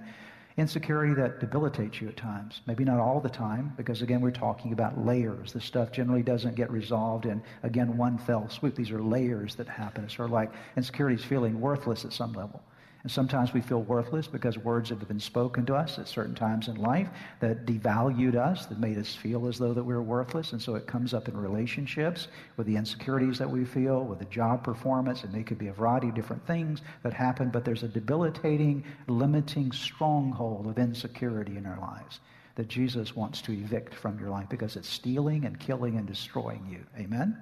insecurity 0.58 1.14
that 1.14 1.40
debilitates 1.40 1.98
you 1.98 2.08
at 2.08 2.18
times. 2.18 2.60
Maybe 2.66 2.84
not 2.84 2.98
all 2.98 3.20
the 3.20 3.30
time, 3.30 3.72
because 3.78 4.02
again, 4.02 4.20
we're 4.20 4.32
talking 4.32 4.74
about 4.74 5.02
layers. 5.06 5.54
This 5.54 5.64
stuff 5.64 5.92
generally 5.92 6.22
doesn't 6.22 6.56
get 6.56 6.70
resolved 6.70 7.24
in, 7.24 7.42
again, 7.62 7.96
one 7.96 8.18
fell 8.18 8.46
swoop. 8.50 8.74
These 8.74 8.90
are 8.90 9.02
layers 9.02 9.54
that 9.54 9.68
happen. 9.68 10.04
It's 10.04 10.16
sort 10.16 10.28
of 10.28 10.32
like 10.32 10.52
insecurity 10.76 11.16
is 11.16 11.24
feeling 11.24 11.58
worthless 11.58 12.04
at 12.04 12.12
some 12.12 12.34
level. 12.34 12.62
And 13.02 13.10
sometimes 13.10 13.54
we 13.54 13.62
feel 13.62 13.80
worthless 13.82 14.26
because 14.26 14.58
words 14.58 14.90
have 14.90 15.06
been 15.08 15.20
spoken 15.20 15.64
to 15.66 15.74
us 15.74 15.98
at 15.98 16.06
certain 16.06 16.34
times 16.34 16.68
in 16.68 16.76
life 16.76 17.08
that 17.40 17.64
devalued 17.64 18.34
us, 18.34 18.66
that 18.66 18.78
made 18.78 18.98
us 18.98 19.14
feel 19.14 19.48
as 19.48 19.58
though 19.58 19.72
that 19.72 19.82
we 19.82 19.94
were 19.94 20.02
worthless. 20.02 20.52
And 20.52 20.60
so 20.60 20.74
it 20.74 20.86
comes 20.86 21.14
up 21.14 21.26
in 21.26 21.36
relationships 21.36 22.28
with 22.58 22.66
the 22.66 22.76
insecurities 22.76 23.38
that 23.38 23.50
we 23.50 23.64
feel, 23.64 24.04
with 24.04 24.18
the 24.18 24.26
job 24.26 24.62
performance, 24.62 25.24
and 25.24 25.32
they 25.32 25.42
could 25.42 25.58
be 25.58 25.68
a 25.68 25.72
variety 25.72 26.08
of 26.08 26.14
different 26.14 26.46
things 26.46 26.82
that 27.02 27.14
happen, 27.14 27.48
but 27.48 27.64
there's 27.64 27.84
a 27.84 27.88
debilitating, 27.88 28.84
limiting 29.06 29.72
stronghold 29.72 30.66
of 30.66 30.78
insecurity 30.78 31.56
in 31.56 31.64
our 31.64 31.80
lives 31.80 32.20
that 32.56 32.68
Jesus 32.68 33.16
wants 33.16 33.40
to 33.40 33.52
evict 33.52 33.94
from 33.94 34.18
your 34.18 34.28
life 34.28 34.50
because 34.50 34.76
it's 34.76 34.88
stealing 34.88 35.46
and 35.46 35.58
killing 35.58 35.96
and 35.96 36.06
destroying 36.06 36.66
you. 36.70 36.84
Amen? 37.02 37.38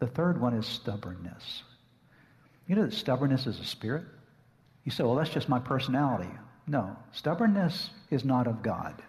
The 0.00 0.08
third 0.08 0.40
one 0.40 0.54
is 0.54 0.66
stubbornness. 0.66 1.62
You 2.66 2.74
know 2.74 2.84
that 2.84 2.94
stubbornness 2.94 3.46
is 3.46 3.60
a 3.60 3.64
spirit? 3.64 4.04
You 4.86 4.92
say, 4.92 5.02
well, 5.02 5.16
that's 5.16 5.30
just 5.30 5.48
my 5.48 5.58
personality. 5.58 6.30
No, 6.68 6.96
stubbornness 7.12 7.90
is 8.08 8.24
not 8.24 8.46
of 8.46 8.62
God. 8.62 9.02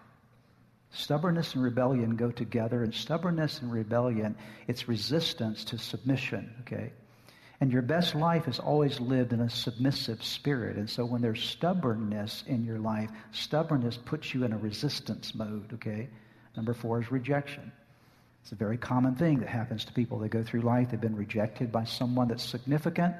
Stubbornness 0.90 1.54
and 1.54 1.62
rebellion 1.62 2.16
go 2.16 2.32
together, 2.32 2.82
and 2.82 2.92
stubbornness 2.92 3.60
and 3.60 3.72
rebellion, 3.72 4.34
it's 4.66 4.88
resistance 4.88 5.64
to 5.64 5.78
submission, 5.78 6.52
okay? 6.62 6.92
And 7.60 7.70
your 7.70 7.82
best 7.82 8.16
life 8.16 8.48
is 8.48 8.58
always 8.58 8.98
lived 8.98 9.32
in 9.32 9.40
a 9.40 9.50
submissive 9.50 10.22
spirit. 10.22 10.76
And 10.76 10.90
so 10.90 11.04
when 11.04 11.22
there's 11.22 11.42
stubbornness 11.42 12.42
in 12.48 12.64
your 12.64 12.78
life, 12.80 13.10
stubbornness 13.30 13.96
puts 13.96 14.34
you 14.34 14.44
in 14.44 14.52
a 14.52 14.58
resistance 14.58 15.32
mode, 15.32 15.72
okay? 15.74 16.08
Number 16.56 16.74
four 16.74 17.00
is 17.00 17.12
rejection. 17.12 17.70
It's 18.42 18.50
a 18.50 18.56
very 18.56 18.78
common 18.78 19.14
thing 19.14 19.38
that 19.40 19.48
happens 19.48 19.84
to 19.84 19.92
people. 19.92 20.18
They 20.18 20.28
go 20.28 20.42
through 20.42 20.62
life, 20.62 20.90
they've 20.90 21.00
been 21.00 21.14
rejected 21.14 21.70
by 21.70 21.84
someone 21.84 22.26
that's 22.26 22.42
significant, 22.42 23.14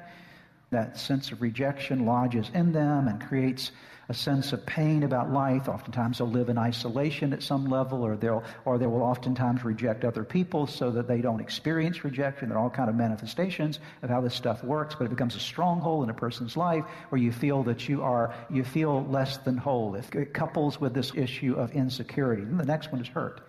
that 0.71 0.97
sense 0.97 1.31
of 1.31 1.41
rejection 1.41 2.05
lodges 2.05 2.49
in 2.53 2.71
them 2.71 3.07
and 3.07 3.21
creates 3.21 3.71
a 4.09 4.13
sense 4.13 4.53
of 4.53 4.65
pain 4.65 5.03
about 5.03 5.31
life. 5.31 5.69
Oftentimes 5.69 6.17
they'll 6.17 6.27
live 6.27 6.49
in 6.49 6.57
isolation 6.57 7.31
at 7.31 7.43
some 7.43 7.69
level 7.69 8.03
or 8.03 8.17
they'll, 8.17 8.43
or 8.65 8.79
they 8.79 8.87
will 8.87 9.03
oftentimes 9.03 9.63
reject 9.63 10.03
other 10.03 10.23
people 10.23 10.65
so 10.65 10.89
that 10.89 11.07
they 11.07 11.21
don't 11.21 11.39
experience 11.39 12.03
rejection. 12.03 12.49
There 12.49 12.57
are 12.57 12.61
all 12.61 12.71
kind 12.71 12.89
of 12.89 12.95
manifestations 12.95 13.79
of 14.01 14.09
how 14.09 14.19
this 14.19 14.33
stuff 14.33 14.63
works, 14.63 14.95
but 14.95 15.05
it 15.05 15.11
becomes 15.11 15.35
a 15.35 15.39
stronghold 15.39 16.03
in 16.03 16.09
a 16.09 16.13
person's 16.13 16.57
life 16.57 16.83
where 17.09 17.21
you 17.21 17.31
feel 17.31 17.61
that 17.63 17.87
you 17.87 18.01
are, 18.01 18.33
you 18.49 18.63
feel 18.63 19.05
less 19.05 19.37
than 19.37 19.57
whole. 19.57 19.93
It 19.95 20.33
couples 20.33 20.81
with 20.81 20.95
this 20.95 21.11
issue 21.13 21.53
of 21.53 21.71
insecurity. 21.73 22.43
The 22.43 22.65
next 22.65 22.91
one 22.91 23.01
is 23.01 23.07
hurt. 23.07 23.41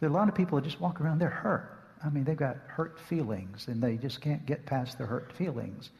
There 0.00 0.08
are 0.08 0.12
a 0.12 0.14
lot 0.14 0.28
of 0.28 0.34
people 0.34 0.56
that 0.56 0.64
just 0.64 0.80
walk 0.80 1.00
around, 1.00 1.20
they're 1.20 1.28
hurt. 1.28 1.74
I 2.04 2.10
mean, 2.10 2.24
they've 2.24 2.36
got 2.36 2.56
hurt 2.66 2.98
feelings 3.00 3.66
and 3.68 3.80
they 3.80 3.96
just 3.96 4.20
can't 4.20 4.44
get 4.46 4.66
past 4.66 4.98
their 4.98 5.06
hurt 5.06 5.32
feelings. 5.32 5.90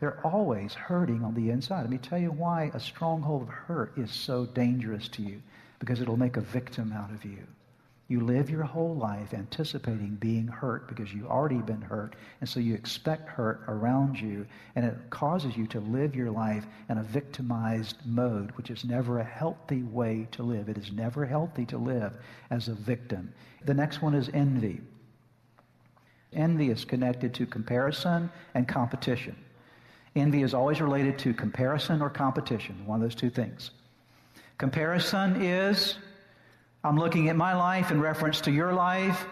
They're 0.00 0.20
always 0.26 0.74
hurting 0.74 1.24
on 1.24 1.34
the 1.34 1.50
inside. 1.50 1.82
Let 1.82 1.90
me 1.90 1.98
tell 1.98 2.18
you 2.18 2.30
why 2.30 2.70
a 2.74 2.80
stronghold 2.80 3.42
of 3.42 3.48
hurt 3.48 3.96
is 3.96 4.10
so 4.10 4.46
dangerous 4.46 5.08
to 5.08 5.22
you. 5.22 5.40
Because 5.78 6.00
it'll 6.00 6.16
make 6.16 6.36
a 6.36 6.40
victim 6.40 6.92
out 6.92 7.10
of 7.10 7.24
you. 7.24 7.46
You 8.08 8.20
live 8.20 8.50
your 8.50 8.64
whole 8.64 8.94
life 8.94 9.32
anticipating 9.32 10.16
being 10.20 10.46
hurt 10.46 10.88
because 10.88 11.12
you've 11.12 11.26
already 11.26 11.62
been 11.62 11.80
hurt, 11.80 12.16
and 12.40 12.48
so 12.48 12.60
you 12.60 12.74
expect 12.74 13.30
hurt 13.30 13.62
around 13.66 14.20
you, 14.20 14.46
and 14.76 14.84
it 14.84 14.94
causes 15.08 15.56
you 15.56 15.66
to 15.68 15.80
live 15.80 16.14
your 16.14 16.30
life 16.30 16.66
in 16.90 16.98
a 16.98 17.02
victimized 17.02 17.96
mode, 18.04 18.50
which 18.52 18.70
is 18.70 18.84
never 18.84 19.20
a 19.20 19.24
healthy 19.24 19.82
way 19.82 20.28
to 20.32 20.42
live. 20.42 20.68
It 20.68 20.76
is 20.76 20.92
never 20.92 21.24
healthy 21.24 21.64
to 21.66 21.78
live 21.78 22.18
as 22.50 22.68
a 22.68 22.74
victim. 22.74 23.32
The 23.64 23.74
next 23.74 24.02
one 24.02 24.14
is 24.14 24.28
envy. 24.34 24.82
Envy 26.34 26.68
is 26.68 26.84
connected 26.84 27.32
to 27.34 27.46
comparison 27.46 28.30
and 28.54 28.68
competition. 28.68 29.36
Envy 30.16 30.42
is 30.42 30.54
always 30.54 30.80
related 30.80 31.18
to 31.20 31.34
comparison 31.34 32.00
or 32.00 32.08
competition, 32.08 32.86
one 32.86 32.96
of 32.96 33.02
those 33.02 33.14
two 33.14 33.30
things. 33.30 33.70
Comparison 34.58 35.42
is 35.42 35.96
I'm 36.84 36.98
looking 36.98 37.28
at 37.28 37.36
my 37.36 37.54
life 37.54 37.90
in 37.90 38.00
reference 38.00 38.40
to 38.42 38.50
your 38.50 38.72
life, 38.72 39.26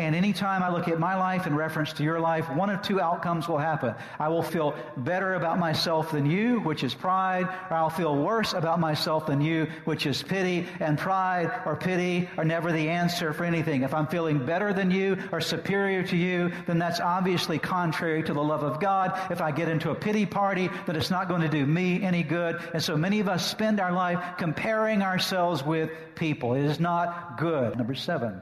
and 0.00 0.16
anytime 0.16 0.62
I 0.62 0.70
look 0.70 0.88
at 0.88 0.98
my 0.98 1.14
life 1.16 1.46
in 1.46 1.54
reference 1.54 1.92
to 1.94 2.02
your 2.02 2.20
life, 2.20 2.48
one 2.50 2.70
of 2.70 2.80
two 2.82 3.00
outcomes 3.00 3.48
will 3.48 3.58
happen. 3.58 3.94
I 4.18 4.28
will 4.28 4.42
feel 4.42 4.74
better 4.96 5.34
about 5.34 5.58
myself 5.58 6.12
than 6.12 6.24
you, 6.24 6.60
which 6.60 6.82
is 6.82 6.94
pride, 6.94 7.48
or 7.70 7.76
I'll 7.76 7.90
feel 7.90 8.16
worse 8.16 8.54
about 8.54 8.80
myself 8.80 9.26
than 9.26 9.40
you, 9.40 9.66
which 9.84 10.06
is 10.06 10.22
pity. 10.22 10.66
And 10.80 10.98
pride 10.98 11.52
or 11.66 11.76
pity 11.76 12.28
are 12.38 12.44
never 12.44 12.72
the 12.72 12.88
answer 12.88 13.32
for 13.32 13.44
anything. 13.44 13.82
If 13.82 13.92
I'm 13.92 14.06
feeling 14.06 14.44
better 14.44 14.72
than 14.72 14.90
you 14.90 15.18
or 15.32 15.40
superior 15.40 16.02
to 16.04 16.16
you, 16.16 16.50
then 16.66 16.78
that's 16.78 17.00
obviously 17.00 17.58
contrary 17.58 18.22
to 18.22 18.32
the 18.32 18.42
love 18.42 18.62
of 18.62 18.80
God. 18.80 19.18
If 19.30 19.40
I 19.40 19.50
get 19.50 19.68
into 19.68 19.90
a 19.90 19.94
pity 19.94 20.24
party, 20.26 20.70
then 20.86 20.96
it's 20.96 21.10
not 21.10 21.28
going 21.28 21.42
to 21.42 21.48
do 21.48 21.66
me 21.66 22.02
any 22.02 22.22
good. 22.22 22.60
And 22.72 22.82
so 22.82 22.96
many 22.96 23.20
of 23.20 23.28
us 23.28 23.46
spend 23.46 23.80
our 23.80 23.92
life 23.92 24.38
comparing 24.38 25.02
ourselves 25.02 25.62
with 25.62 25.90
people. 26.14 26.54
It 26.54 26.64
is 26.64 26.80
not 26.80 27.38
good. 27.38 27.76
Number 27.76 27.94
seven. 27.94 28.40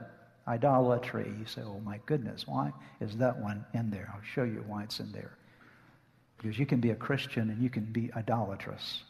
Idolatry. 0.49 1.33
You 1.39 1.47
say, 1.47 1.63
oh 1.65 1.81
my 1.85 2.01
goodness, 2.07 2.47
why 2.47 2.73
is 3.01 3.17
that 3.19 3.39
one 3.39 3.65
in 3.75 3.91
there? 3.91 4.11
I'll 4.13 4.23
show 4.35 4.45
you 4.45 4.65
why 4.67 4.85
it's 4.85 4.99
in 4.99 5.13
there. 5.13 5.33
Because 6.39 6.59
you 6.59 6.67
can 6.67 6.81
be 6.81 6.91
a 6.91 6.97
Christian 6.97 7.51
and 7.51 7.63
you 7.63 7.71
can 7.71 7.85
be 7.85 8.11
idolatrous. 8.17 9.03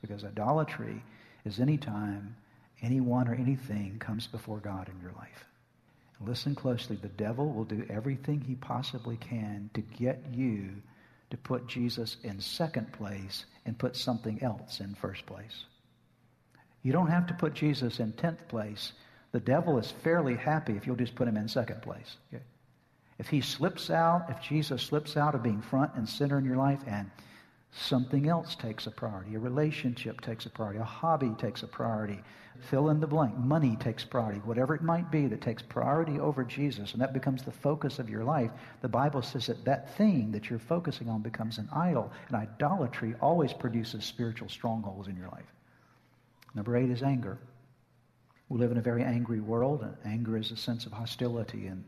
Because 0.00 0.24
idolatry 0.24 1.02
is 1.44 1.58
any 1.58 1.78
time 1.78 2.36
anyone 2.82 3.28
or 3.28 3.34
anything 3.34 3.98
comes 3.98 4.26
before 4.26 4.58
God 4.58 4.88
in 4.88 5.00
your 5.00 5.12
life. 5.12 5.44
listen 6.20 6.54
closely. 6.54 6.96
The 6.96 7.08
devil 7.08 7.52
will 7.52 7.64
do 7.64 7.86
everything 7.88 8.40
he 8.40 8.56
possibly 8.56 9.16
can 9.16 9.70
to 9.74 9.80
get 9.80 10.22
you 10.32 10.70
to 11.30 11.36
put 11.36 11.68
Jesus 11.68 12.16
in 12.24 12.40
second 12.40 12.92
place 12.92 13.44
and 13.66 13.78
put 13.78 13.96
something 13.96 14.42
else 14.42 14.80
in 14.80 14.94
first 14.94 15.26
place. 15.26 15.64
You 16.82 16.92
don't 16.92 17.10
have 17.10 17.26
to 17.28 17.34
put 17.34 17.54
Jesus 17.54 18.00
in 18.00 18.12
tenth 18.12 18.48
place 18.48 18.92
the 19.32 19.40
devil 19.40 19.78
is 19.78 19.92
fairly 20.02 20.36
happy 20.36 20.74
if 20.74 20.86
you'll 20.86 20.96
just 20.96 21.14
put 21.14 21.28
him 21.28 21.36
in 21.36 21.48
second 21.48 21.82
place. 21.82 22.16
Okay? 22.32 22.42
If 23.18 23.28
he 23.28 23.40
slips 23.40 23.90
out, 23.90 24.26
if 24.30 24.40
Jesus 24.40 24.82
slips 24.82 25.16
out 25.16 25.34
of 25.34 25.42
being 25.42 25.60
front 25.60 25.92
and 25.94 26.08
center 26.08 26.38
in 26.38 26.44
your 26.44 26.56
life 26.56 26.80
and 26.86 27.10
something 27.72 28.28
else 28.28 28.54
takes 28.54 28.86
a 28.86 28.90
priority, 28.90 29.34
a 29.34 29.38
relationship 29.38 30.20
takes 30.20 30.46
a 30.46 30.50
priority, 30.50 30.78
a 30.78 30.84
hobby 30.84 31.34
takes 31.36 31.62
a 31.62 31.66
priority, 31.66 32.20
fill 32.60 32.88
in 32.88 33.00
the 33.00 33.06
blank, 33.06 33.36
money 33.36 33.76
takes 33.80 34.04
priority, 34.04 34.38
whatever 34.40 34.74
it 34.74 34.82
might 34.82 35.10
be 35.10 35.26
that 35.26 35.40
takes 35.40 35.62
priority 35.62 36.18
over 36.18 36.44
Jesus, 36.44 36.92
and 36.92 37.02
that 37.02 37.12
becomes 37.12 37.42
the 37.42 37.52
focus 37.52 37.98
of 37.98 38.08
your 38.08 38.24
life, 38.24 38.50
the 38.80 38.88
Bible 38.88 39.20
says 39.20 39.46
that 39.46 39.64
that 39.64 39.96
thing 39.96 40.32
that 40.32 40.48
you're 40.48 40.58
focusing 40.58 41.08
on 41.08 41.20
becomes 41.20 41.58
an 41.58 41.68
idol, 41.72 42.12
and 42.28 42.36
idolatry 42.36 43.14
always 43.20 43.52
produces 43.52 44.04
spiritual 44.04 44.48
strongholds 44.48 45.08
in 45.08 45.16
your 45.16 45.28
life. 45.28 45.52
Number 46.54 46.76
eight 46.76 46.90
is 46.90 47.02
anger. 47.02 47.38
We 48.48 48.58
live 48.58 48.70
in 48.70 48.78
a 48.78 48.82
very 48.82 49.02
angry 49.02 49.40
world, 49.40 49.82
and 49.82 49.96
anger 50.04 50.36
is 50.36 50.50
a 50.50 50.56
sense 50.56 50.86
of 50.86 50.92
hostility, 50.92 51.66
and 51.66 51.84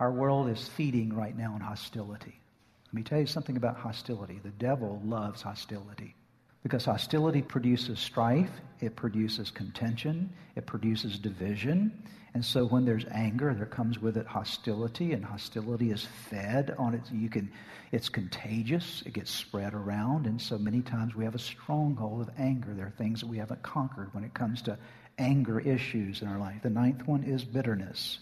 our 0.00 0.10
world 0.10 0.48
is 0.48 0.68
feeding 0.68 1.14
right 1.14 1.36
now 1.36 1.54
on 1.54 1.60
hostility. 1.60 2.40
Let 2.86 2.94
me 2.94 3.02
tell 3.02 3.20
you 3.20 3.26
something 3.26 3.56
about 3.56 3.76
hostility. 3.76 4.40
The 4.42 4.50
devil 4.50 5.00
loves 5.04 5.42
hostility 5.42 6.16
because 6.62 6.84
hostility 6.84 7.42
produces 7.42 8.00
strife, 8.00 8.50
it 8.80 8.96
produces 8.96 9.50
contention, 9.50 10.30
it 10.56 10.66
produces 10.66 11.18
division. 11.18 12.02
And 12.34 12.44
so 12.44 12.66
when 12.66 12.84
there's 12.84 13.06
anger, 13.10 13.54
there 13.54 13.66
comes 13.66 13.98
with 13.98 14.16
it 14.16 14.26
hostility, 14.26 15.12
and 15.12 15.24
hostility 15.24 15.90
is 15.90 16.06
fed 16.28 16.74
on 16.78 16.94
it. 16.94 17.02
You 17.12 17.28
can, 17.28 17.50
it's 17.92 18.08
contagious, 18.08 19.02
it 19.06 19.14
gets 19.14 19.30
spread 19.30 19.74
around, 19.74 20.26
and 20.26 20.40
so 20.40 20.58
many 20.58 20.80
times 20.80 21.14
we 21.14 21.24
have 21.24 21.34
a 21.34 21.40
stronghold 21.40 22.20
of 22.20 22.30
anger. 22.38 22.74
There 22.74 22.86
are 22.86 22.94
things 22.98 23.20
that 23.20 23.26
we 23.26 23.38
haven't 23.38 23.62
conquered 23.62 24.12
when 24.14 24.24
it 24.24 24.34
comes 24.34 24.62
to 24.62 24.78
anger 25.20 25.60
issues 25.60 26.22
in 26.22 26.28
our 26.28 26.38
life. 26.38 26.62
The 26.62 26.70
ninth 26.70 27.06
one 27.06 27.22
is 27.22 27.44
bitterness. 27.44 28.18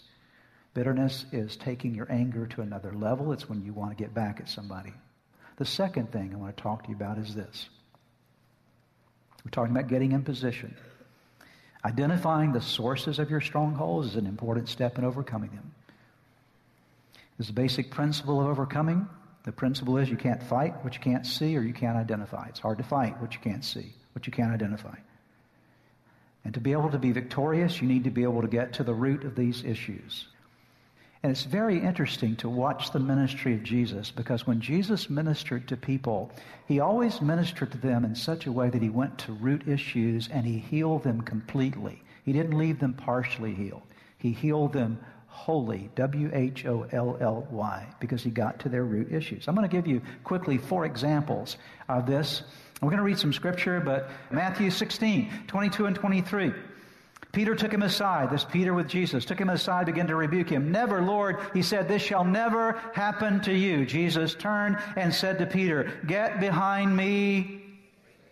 Bitterness 0.73 1.25
is 1.31 1.55
taking 1.55 1.95
your 1.95 2.11
anger 2.11 2.45
to 2.47 2.61
another 2.61 2.93
level. 2.93 3.31
It's 3.31 3.49
when 3.49 3.63
you 3.63 3.73
want 3.73 3.97
to 3.97 4.01
get 4.01 4.13
back 4.13 4.39
at 4.39 4.49
somebody. 4.49 4.93
The 5.57 5.65
second 5.65 6.11
thing 6.11 6.31
I 6.33 6.37
want 6.37 6.55
to 6.55 6.61
talk 6.61 6.83
to 6.83 6.89
you 6.89 6.95
about 6.95 7.17
is 7.17 7.33
this. 7.33 7.69
We're 9.43 9.51
talking 9.51 9.75
about 9.75 9.89
getting 9.89 10.11
in 10.11 10.23
position. 10.23 10.75
Identifying 11.83 12.51
the 12.51 12.61
sources 12.61 13.19
of 13.19 13.29
your 13.29 13.41
strongholds 13.41 14.09
is 14.09 14.15
an 14.15 14.27
important 14.27 14.67
step 14.67 14.97
in 14.97 15.05
overcoming 15.05 15.51
them. 15.51 15.73
There's 17.37 17.49
a 17.49 17.53
basic 17.53 17.89
principle 17.89 18.41
of 18.41 18.47
overcoming. 18.47 19.07
The 19.45 19.53
principle 19.53 19.97
is 19.97 20.09
you 20.09 20.17
can't 20.17 20.43
fight 20.43 20.83
what 20.83 20.93
you 20.93 20.99
can't 20.99 21.25
see 21.25 21.55
or 21.55 21.61
you 21.61 21.73
can't 21.73 21.97
identify. 21.97 22.47
It's 22.49 22.59
hard 22.59 22.77
to 22.79 22.83
fight 22.83 23.19
what 23.21 23.33
you 23.33 23.39
can't 23.39 23.63
see, 23.63 23.93
what 24.13 24.27
you 24.27 24.33
can't 24.33 24.51
identify. 24.51 24.95
And 26.45 26.53
to 26.53 26.59
be 26.59 26.71
able 26.71 26.89
to 26.91 26.97
be 26.97 27.11
victorious, 27.11 27.81
you 27.81 27.87
need 27.87 28.05
to 28.05 28.09
be 28.09 28.23
able 28.23 28.41
to 28.41 28.47
get 28.47 28.73
to 28.73 28.83
the 28.83 28.93
root 28.93 29.23
of 29.23 29.35
these 29.35 29.63
issues. 29.63 30.27
And 31.21 31.31
it's 31.31 31.43
very 31.43 31.79
interesting 31.79 32.37
to 32.37 32.47
watch 32.47 32.91
the 32.91 32.99
ministry 32.99 33.53
of 33.53 33.63
Jesus 33.63 34.09
because 34.09 34.47
when 34.47 34.61
Jesus 34.61 35.09
ministered 35.09 35.67
to 35.67 35.75
people, 35.75 36.31
he 36.65 36.79
always 36.79 37.21
ministered 37.21 37.73
to 37.73 37.77
them 37.77 38.05
in 38.05 38.15
such 38.15 38.45
a 38.45 38.51
way 38.51 38.69
that 38.69 38.81
he 38.81 38.89
went 38.89 39.17
to 39.19 39.33
root 39.33 39.67
issues 39.67 40.29
and 40.29 40.45
he 40.45 40.59
healed 40.59 41.03
them 41.03 41.21
completely. 41.21 42.01
He 42.23 42.31
didn't 42.31 42.57
leave 42.57 42.79
them 42.79 42.93
partially 42.93 43.53
healed. 43.53 43.81
He 44.17 44.31
healed 44.31 44.71
them 44.71 44.97
wholly, 45.27 45.89
W 45.95 46.31
H 46.33 46.65
O 46.65 46.87
L 46.91 47.17
L 47.19 47.47
Y, 47.51 47.87
because 47.99 48.23
he 48.23 48.29
got 48.29 48.59
to 48.59 48.69
their 48.69 48.85
root 48.85 49.11
issues. 49.11 49.47
I'm 49.47 49.55
going 49.55 49.67
to 49.67 49.75
give 49.75 49.87
you 49.87 50.01
quickly 50.23 50.57
four 50.57 50.85
examples 50.85 51.57
of 51.89 52.05
this. 52.05 52.43
We're 52.81 52.89
going 52.89 52.97
to 52.97 53.03
read 53.03 53.19
some 53.19 53.33
scripture, 53.33 53.81
but 53.81 54.09
Matthew 54.31 54.71
16, 54.71 55.45
22 55.47 55.85
and 55.85 55.95
23. 55.95 56.53
Peter 57.31 57.53
took 57.53 57.71
him 57.71 57.83
aside, 57.83 58.31
this 58.31 58.43
Peter 58.43 58.73
with 58.73 58.87
Jesus, 58.87 59.23
took 59.23 59.39
him 59.39 59.49
aside, 59.49 59.85
began 59.85 60.07
to 60.07 60.15
rebuke 60.15 60.49
him. 60.49 60.71
Never, 60.71 61.01
Lord, 61.01 61.37
he 61.53 61.61
said, 61.61 61.87
this 61.87 62.01
shall 62.01 62.23
never 62.23 62.71
happen 62.93 63.39
to 63.41 63.53
you. 63.53 63.85
Jesus 63.85 64.33
turned 64.33 64.77
and 64.95 65.13
said 65.13 65.37
to 65.37 65.45
Peter, 65.45 65.99
Get 66.07 66.39
behind 66.39 66.95
me, 66.95 67.61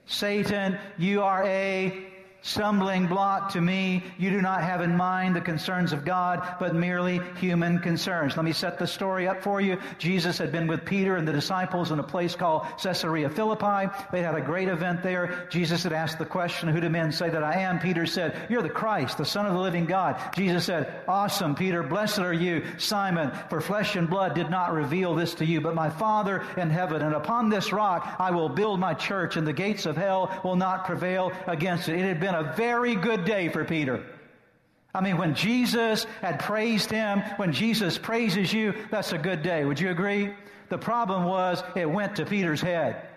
Satan, 0.08 0.80
you 0.98 1.22
are 1.22 1.44
a 1.44 2.08
stumbling 2.48 3.08
block 3.08 3.52
to 3.52 3.62
me. 3.62 4.04
You 4.18 4.30
do 4.30 4.42
not 4.42 4.64
have 4.64 4.82
in 4.82 4.96
mind 4.96 5.36
the 5.36 5.42
concerns 5.42 5.92
of 5.92 6.06
God, 6.06 6.56
but 6.60 6.74
merely 6.74 7.20
human 7.40 7.80
concerns. 7.80 8.38
Let 8.38 8.46
me 8.46 8.54
set 8.54 8.80
the 8.80 8.88
story 8.88 9.28
up 9.28 9.44
for 9.44 9.60
you. 9.60 9.78
Jesus 9.98 10.38
had 10.38 10.52
been 10.52 10.66
with 10.66 10.86
Peter 10.86 11.18
and 11.18 11.28
the 11.28 11.34
disciples 11.34 11.92
in 11.92 12.00
a 12.00 12.04
place 12.04 12.36
called 12.36 12.66
Caesarea 12.82 13.30
Philippi. 13.30 13.94
They 14.12 14.22
had 14.22 14.36
a 14.36 14.42
great 14.42 14.70
event 14.70 15.04
there. 15.04 15.48
Jesus 15.52 15.84
had 15.84 15.92
asked 15.92 16.20
the 16.20 16.26
question, 16.26 16.70
who 16.70 16.80
do 16.80 16.90
men 16.90 17.12
say 17.12 17.30
that 17.30 17.44
I 17.44 17.56
am? 17.56 17.80
Peter 17.80 18.06
said, 18.06 18.48
you're 18.50 18.62
the 18.62 18.70
Christ, 18.70 19.18
the 19.18 19.26
son 19.26 19.46
of 19.46 19.54
the 19.54 19.60
living 19.60 19.86
God. 19.86 20.18
Jesus 20.36 20.64
said, 20.64 21.02
awesome, 21.08 21.54
Peter. 21.54 21.84
Blessed 21.84 22.20
are 22.20 22.34
you, 22.34 22.64
Simon, 22.78 23.32
for 23.50 23.60
flesh 23.60 23.96
and 23.98 24.10
blood 24.10 24.36
did 24.36 24.50
not 24.50 24.74
reveal 24.74 25.16
this 25.16 25.34
to 25.36 25.46
you, 25.46 25.60
but 25.60 25.76
my 25.76 25.90
Father 25.90 26.46
in 26.56 26.70
heaven. 26.70 27.02
And 27.02 27.14
upon 27.14 27.50
this 27.50 27.74
rock 27.74 28.16
I 28.20 28.32
will 28.32 28.50
build 28.50 28.80
my 28.80 28.94
church 28.94 29.36
and 29.36 29.46
the 29.46 29.54
gates 29.54 29.86
of 29.86 29.98
hell 29.98 30.40
will 30.44 30.56
not 30.56 30.86
prevail 30.86 31.34
against 31.46 31.90
it. 31.90 32.00
It 32.00 32.06
had 32.06 32.20
been 32.22 32.37
a 32.38 32.54
very 32.56 32.96
good 32.96 33.26
day 33.26 33.50
for 33.50 33.66
Peter. 33.66 34.06
I 34.94 35.02
mean, 35.02 35.18
when 35.18 35.36
Jesus 35.36 36.06
had 36.22 36.40
praised 36.40 36.90
him, 36.90 37.22
when 37.38 37.52
Jesus 37.54 37.98
praises 37.98 38.52
you, 38.52 38.74
that's 38.90 39.12
a 39.12 39.18
good 39.18 39.44
day. 39.44 39.66
Would 39.66 39.80
you 39.80 39.90
agree? 39.90 40.34
The 40.70 40.78
problem 40.78 41.26
was 41.26 41.64
it 41.76 41.90
went 41.90 42.16
to 42.16 42.26
Peter's 42.26 42.62
head. 42.62 43.08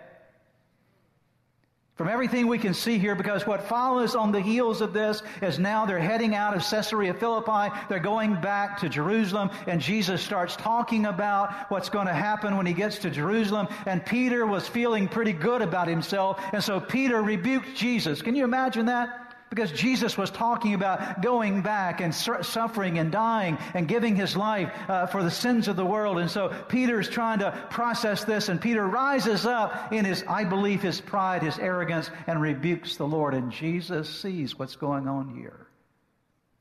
From 1.95 2.07
everything 2.07 2.47
we 2.47 2.57
can 2.57 2.73
see 2.73 2.97
here, 2.97 3.15
because 3.15 3.45
what 3.45 3.67
follows 3.67 4.15
on 4.15 4.31
the 4.31 4.39
heels 4.39 4.81
of 4.81 4.93
this 4.93 5.21
is 5.41 5.59
now 5.59 5.85
they're 5.85 5.99
heading 5.99 6.33
out 6.33 6.55
of 6.55 6.63
Caesarea 6.63 7.13
Philippi. 7.13 7.75
They're 7.89 7.99
going 7.99 8.39
back 8.39 8.79
to 8.79 8.89
Jerusalem, 8.89 9.51
and 9.67 9.79
Jesus 9.79 10.21
starts 10.21 10.55
talking 10.55 11.05
about 11.05 11.69
what's 11.69 11.89
going 11.89 12.07
to 12.07 12.13
happen 12.13 12.57
when 12.57 12.65
he 12.65 12.73
gets 12.73 12.97
to 12.99 13.09
Jerusalem. 13.09 13.67
And 13.85 14.03
Peter 14.05 14.47
was 14.47 14.67
feeling 14.67 15.07
pretty 15.07 15.33
good 15.33 15.61
about 15.61 15.87
himself, 15.87 16.41
and 16.53 16.63
so 16.63 16.79
Peter 16.79 17.21
rebuked 17.21 17.75
Jesus. 17.75 18.21
Can 18.21 18.35
you 18.35 18.45
imagine 18.45 18.85
that? 18.87 19.30
Because 19.51 19.73
Jesus 19.73 20.17
was 20.17 20.31
talking 20.31 20.73
about 20.75 21.21
going 21.21 21.61
back 21.61 21.99
and 21.99 22.15
suffering 22.15 22.99
and 22.99 23.11
dying 23.11 23.57
and 23.73 23.85
giving 23.85 24.15
his 24.15 24.37
life 24.37 24.71
uh, 24.87 25.07
for 25.07 25.23
the 25.23 25.29
sins 25.29 25.67
of 25.67 25.75
the 25.75 25.85
world. 25.85 26.19
And 26.19 26.31
so 26.31 26.55
Peter's 26.69 27.09
trying 27.09 27.39
to 27.39 27.51
process 27.69 28.23
this 28.23 28.47
and 28.47 28.61
Peter 28.61 28.87
rises 28.87 29.45
up 29.45 29.91
in 29.91 30.05
his, 30.05 30.23
I 30.25 30.45
believe, 30.45 30.81
his 30.81 31.01
pride, 31.01 31.43
his 31.43 31.59
arrogance 31.59 32.09
and 32.27 32.41
rebukes 32.41 32.95
the 32.95 33.05
Lord. 33.05 33.33
And 33.33 33.51
Jesus 33.51 34.09
sees 34.09 34.57
what's 34.57 34.77
going 34.77 35.09
on 35.09 35.35
here. 35.35 35.67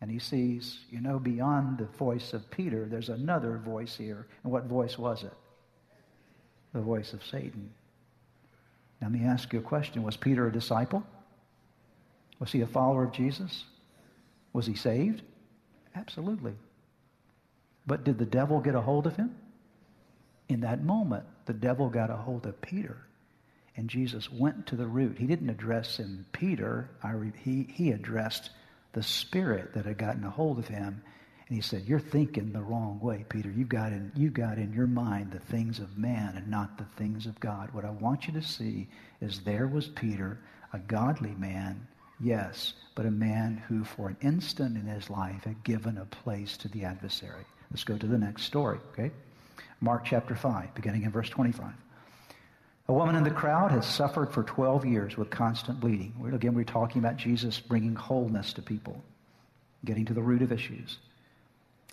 And 0.00 0.10
he 0.10 0.18
sees, 0.18 0.80
you 0.90 1.00
know, 1.00 1.20
beyond 1.20 1.78
the 1.78 1.84
voice 1.96 2.32
of 2.32 2.50
Peter, 2.50 2.86
there's 2.90 3.08
another 3.08 3.58
voice 3.58 3.94
here. 3.96 4.26
And 4.42 4.52
what 4.52 4.64
voice 4.64 4.98
was 4.98 5.22
it? 5.22 5.34
The 6.72 6.80
voice 6.80 7.12
of 7.12 7.24
Satan. 7.24 7.70
Let 9.00 9.12
me 9.12 9.24
ask 9.26 9.52
you 9.52 9.60
a 9.60 9.62
question. 9.62 10.02
Was 10.02 10.16
Peter 10.16 10.48
a 10.48 10.52
disciple? 10.52 11.04
Was 12.40 12.50
he 12.50 12.62
a 12.62 12.66
follower 12.66 13.04
of 13.04 13.12
Jesus? 13.12 13.64
Was 14.52 14.66
he 14.66 14.74
saved? 14.74 15.22
Absolutely. 15.94 16.54
But 17.86 18.04
did 18.04 18.18
the 18.18 18.26
devil 18.26 18.60
get 18.60 18.74
a 18.74 18.80
hold 18.80 19.06
of 19.06 19.16
him? 19.16 19.36
In 20.48 20.60
that 20.62 20.82
moment, 20.82 21.24
the 21.46 21.52
devil 21.52 21.88
got 21.88 22.10
a 22.10 22.16
hold 22.16 22.46
of 22.46 22.60
Peter. 22.60 22.96
And 23.76 23.88
Jesus 23.88 24.30
went 24.30 24.66
to 24.66 24.76
the 24.76 24.86
root. 24.86 25.18
He 25.18 25.26
didn't 25.26 25.50
address 25.50 25.98
him, 25.98 26.26
Peter. 26.32 26.90
Re- 27.04 27.32
he, 27.42 27.68
he 27.72 27.92
addressed 27.92 28.50
the 28.92 29.02
spirit 29.02 29.74
that 29.74 29.86
had 29.86 29.98
gotten 29.98 30.24
a 30.24 30.30
hold 30.30 30.58
of 30.58 30.66
him. 30.66 31.02
And 31.46 31.56
he 31.56 31.62
said, 31.62 31.84
You're 31.86 32.00
thinking 32.00 32.52
the 32.52 32.62
wrong 32.62 33.00
way, 33.00 33.24
Peter. 33.28 33.50
You've 33.50 33.68
got, 33.68 33.92
in, 33.92 34.12
you've 34.14 34.34
got 34.34 34.58
in 34.58 34.72
your 34.72 34.86
mind 34.86 35.30
the 35.30 35.38
things 35.38 35.78
of 35.78 35.96
man 35.96 36.36
and 36.36 36.48
not 36.48 36.78
the 36.78 36.86
things 36.96 37.26
of 37.26 37.38
God. 37.40 37.70
What 37.72 37.84
I 37.84 37.90
want 37.90 38.26
you 38.26 38.32
to 38.34 38.42
see 38.42 38.88
is 39.20 39.40
there 39.40 39.66
was 39.66 39.88
Peter, 39.88 40.40
a 40.72 40.78
godly 40.78 41.34
man, 41.36 41.86
Yes, 42.20 42.74
but 42.94 43.06
a 43.06 43.10
man 43.10 43.62
who 43.68 43.82
for 43.84 44.08
an 44.08 44.16
instant 44.20 44.76
in 44.76 44.86
his 44.86 45.08
life 45.08 45.44
had 45.44 45.64
given 45.64 45.96
a 45.96 46.04
place 46.04 46.56
to 46.58 46.68
the 46.68 46.84
adversary. 46.84 47.44
Let's 47.70 47.84
go 47.84 47.96
to 47.96 48.06
the 48.06 48.18
next 48.18 48.42
story, 48.42 48.78
okay? 48.92 49.10
Mark 49.80 50.04
chapter 50.04 50.34
5, 50.34 50.74
beginning 50.74 51.04
in 51.04 51.10
verse 51.10 51.30
25. 51.30 51.72
A 52.88 52.92
woman 52.92 53.16
in 53.16 53.24
the 53.24 53.30
crowd 53.30 53.70
has 53.70 53.86
suffered 53.86 54.32
for 54.32 54.42
12 54.42 54.84
years 54.84 55.16
with 55.16 55.30
constant 55.30 55.80
bleeding. 55.80 56.12
Again, 56.32 56.54
we're 56.54 56.64
talking 56.64 56.98
about 56.98 57.16
Jesus 57.16 57.60
bringing 57.60 57.94
wholeness 57.94 58.52
to 58.54 58.62
people, 58.62 59.02
getting 59.84 60.04
to 60.06 60.12
the 60.12 60.22
root 60.22 60.42
of 60.42 60.52
issues. 60.52 60.98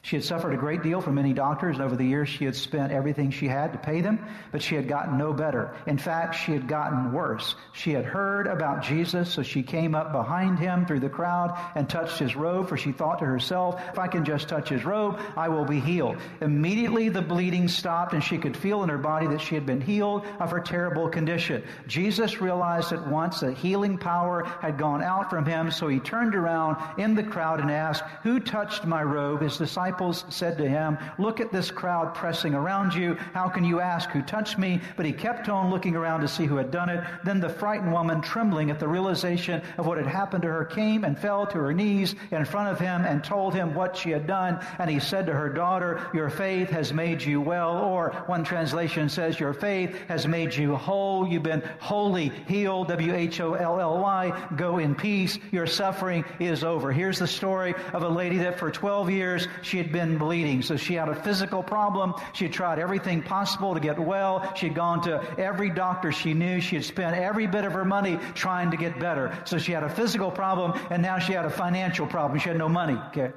She 0.04 0.16
had 0.16 0.24
suffered 0.24 0.54
a 0.54 0.58
great 0.58 0.84
deal 0.84 1.02
from 1.02 1.16
many 1.16 1.34
doctors, 1.34 1.76
and 1.76 1.84
over 1.84 1.98
the 1.98 2.06
years 2.06 2.30
she 2.30 2.46
had 2.46 2.56
spent 2.56 2.94
everything 2.94 3.30
she 3.30 3.48
had 3.48 3.74
to 3.74 3.78
pay 3.78 4.00
them, 4.00 4.26
but 4.54 4.62
she 4.62 4.76
had 4.76 4.88
gotten 4.88 5.18
no 5.18 5.34
better. 5.34 5.76
In 5.86 5.98
fact, 5.98 6.36
she 6.36 6.54
had 6.54 6.66
gotten 6.66 7.12
worse. 7.12 7.56
She 7.74 7.92
had 7.92 8.06
heard 8.06 8.48
about 8.48 8.84
Jesus, 8.84 9.30
so 9.30 9.44
she 9.44 9.64
came 9.64 9.96
up 9.96 10.14
behind 10.14 10.60
him 10.60 10.86
through 10.86 11.02
the 11.02 11.10
crowd 11.10 11.60
and 11.76 11.90
touched 11.90 12.20
his 12.20 12.38
robe, 12.38 12.70
for 12.70 12.78
she 12.78 12.94
thought 12.94 13.20
to 13.20 13.26
herself, 13.26 13.82
if 13.92 14.00
I 14.00 14.08
can 14.08 14.24
just 14.24 14.48
touch 14.48 14.70
his 14.70 14.86
robe, 14.86 15.20
I 15.36 15.50
will 15.50 15.66
be 15.66 15.82
healed. 15.82 16.16
Immediately 16.40 17.10
the 17.10 17.22
bleeding 17.22 17.68
stopped, 17.68 18.14
and 18.14 18.24
she 18.24 18.38
could 18.38 18.56
feel 18.56 18.84
in 18.84 18.90
her 18.90 18.98
body 18.98 19.28
that 19.28 19.42
she 19.42 19.56
had 19.56 19.66
been 19.66 19.82
healed 19.82 20.26
of 20.40 20.52
her 20.52 20.62
terrible 20.62 21.10
condition. 21.10 21.64
Jesus 21.86 22.40
realized 22.40 22.94
at 22.94 23.06
once 23.08 23.42
that 23.42 23.58
healing 23.58 23.98
power 23.98 24.46
had 24.62 24.78
gone 24.78 25.04
out 25.04 25.30
from 25.30 25.46
him, 25.46 25.70
so 25.70 25.90
he 25.90 26.00
turned 26.00 26.34
around 26.34 26.78
in 26.98 27.14
the 27.14 27.24
crowd 27.24 27.60
and 27.60 27.70
asked, 27.70 28.04
Who 28.24 28.40
touched 28.40 28.86
my 28.86 29.04
robe? 29.04 29.42
His 29.42 29.58
disciples 29.58 29.97
disciples 29.98 30.26
said 30.30 30.58
to 30.58 30.68
him, 30.68 30.98
Look 31.18 31.40
at 31.40 31.52
this 31.52 31.72
crowd 31.72 32.14
pressing 32.14 32.54
around 32.54 32.94
you. 32.94 33.16
How 33.34 33.50
can 33.50 33.64
you 33.64 33.80
ask 33.80 34.10
who 34.10 34.22
touched 34.22 34.58
me? 34.58 34.80
But 34.96 35.06
he 35.06 35.12
kept 35.12 35.50
on 35.50 35.72
looking 35.72 35.96
around 35.96 36.22
to 36.22 36.28
see 36.28 36.46
who 36.46 36.58
had 36.58 36.72
done 36.72 36.90
it. 36.90 37.04
Then 37.24 37.40
the 37.40 37.50
frightened 37.50 37.92
woman, 37.92 38.22
trembling 38.22 38.70
at 38.70 38.80
the 38.80 38.88
realization 38.88 39.62
of 39.78 39.88
what 39.88 39.98
had 39.98 40.08
happened 40.08 40.44
to 40.44 40.50
her, 40.50 40.66
came 40.66 41.04
and 41.04 41.18
fell 41.18 41.48
to 41.48 41.58
her 41.58 41.74
knees 41.74 42.16
in 42.32 42.46
front 42.46 42.70
of 42.70 42.80
him 42.80 43.06
and 43.06 43.24
told 43.24 43.54
him 43.54 43.74
what 43.74 43.98
she 43.98 44.12
had 44.12 44.28
done. 44.28 44.60
And 44.78 44.90
he 44.90 45.00
said 45.00 45.26
to 45.26 45.34
her, 45.34 45.50
Daughter, 45.50 46.08
your 46.14 46.30
faith 46.30 46.70
has 46.70 46.94
made 46.94 47.22
you 47.22 47.42
well. 47.42 47.78
Or 47.78 48.12
one 48.28 48.44
translation 48.44 49.10
says, 49.10 49.40
Your 49.40 49.54
faith 49.54 49.96
has 50.08 50.28
made 50.28 50.56
you 50.56 50.76
whole. 50.76 51.28
You've 51.28 51.44
been 51.44 51.64
wholly 51.80 52.32
healed. 52.48 52.90
W 52.90 53.16
H 53.16 53.42
O 53.42 53.54
L 53.54 53.80
L 53.80 54.00
Y. 54.00 54.48
Go 54.56 54.78
in 54.78 54.94
peace. 54.96 55.40
Your 55.52 55.66
suffering 55.66 56.24
is 56.40 56.64
over. 56.64 56.92
Here's 56.92 57.20
the 57.20 57.28
story 57.28 57.74
of 57.94 58.04
a 58.04 58.10
lady 58.10 58.38
that 58.38 58.60
for 58.60 58.70
12 58.70 59.10
years 59.10 59.48
she 59.62 59.77
she 59.78 59.84
had 59.84 59.92
been 59.92 60.18
bleeding. 60.18 60.64
So 60.64 60.76
she 60.76 60.96
had 60.96 61.08
a 61.08 61.14
physical 61.14 61.62
problem. 61.62 62.16
She 62.34 62.46
had 62.46 62.54
tried 62.54 62.80
everything 62.80 63.22
possible 63.22 63.76
to 63.76 63.80
get 63.80 64.00
well. 64.00 64.52
She 64.56 64.70
had 64.70 64.76
gone 64.76 65.04
to 65.04 65.22
every 65.38 65.70
doctor 65.70 66.12
she 66.12 66.34
knew. 66.34 66.60
She 66.62 66.78
had 66.78 66.84
spent 66.84 67.16
every 67.16 67.46
bit 67.46 67.64
of 67.64 67.74
her 67.74 67.86
money 67.86 68.18
trying 68.34 68.72
to 68.72 68.78
get 68.78 69.00
better. 69.00 69.38
So 69.46 69.60
she 69.60 69.74
had 69.74 69.84
a 69.84 69.90
physical 69.90 70.32
problem 70.32 70.74
and 70.90 71.04
now 71.04 71.20
she 71.20 71.34
had 71.34 71.46
a 71.46 71.50
financial 71.52 72.08
problem. 72.08 72.40
She 72.40 72.50
had 72.50 72.58
no 72.58 72.68
money. 72.68 72.98
Okay. 73.10 73.32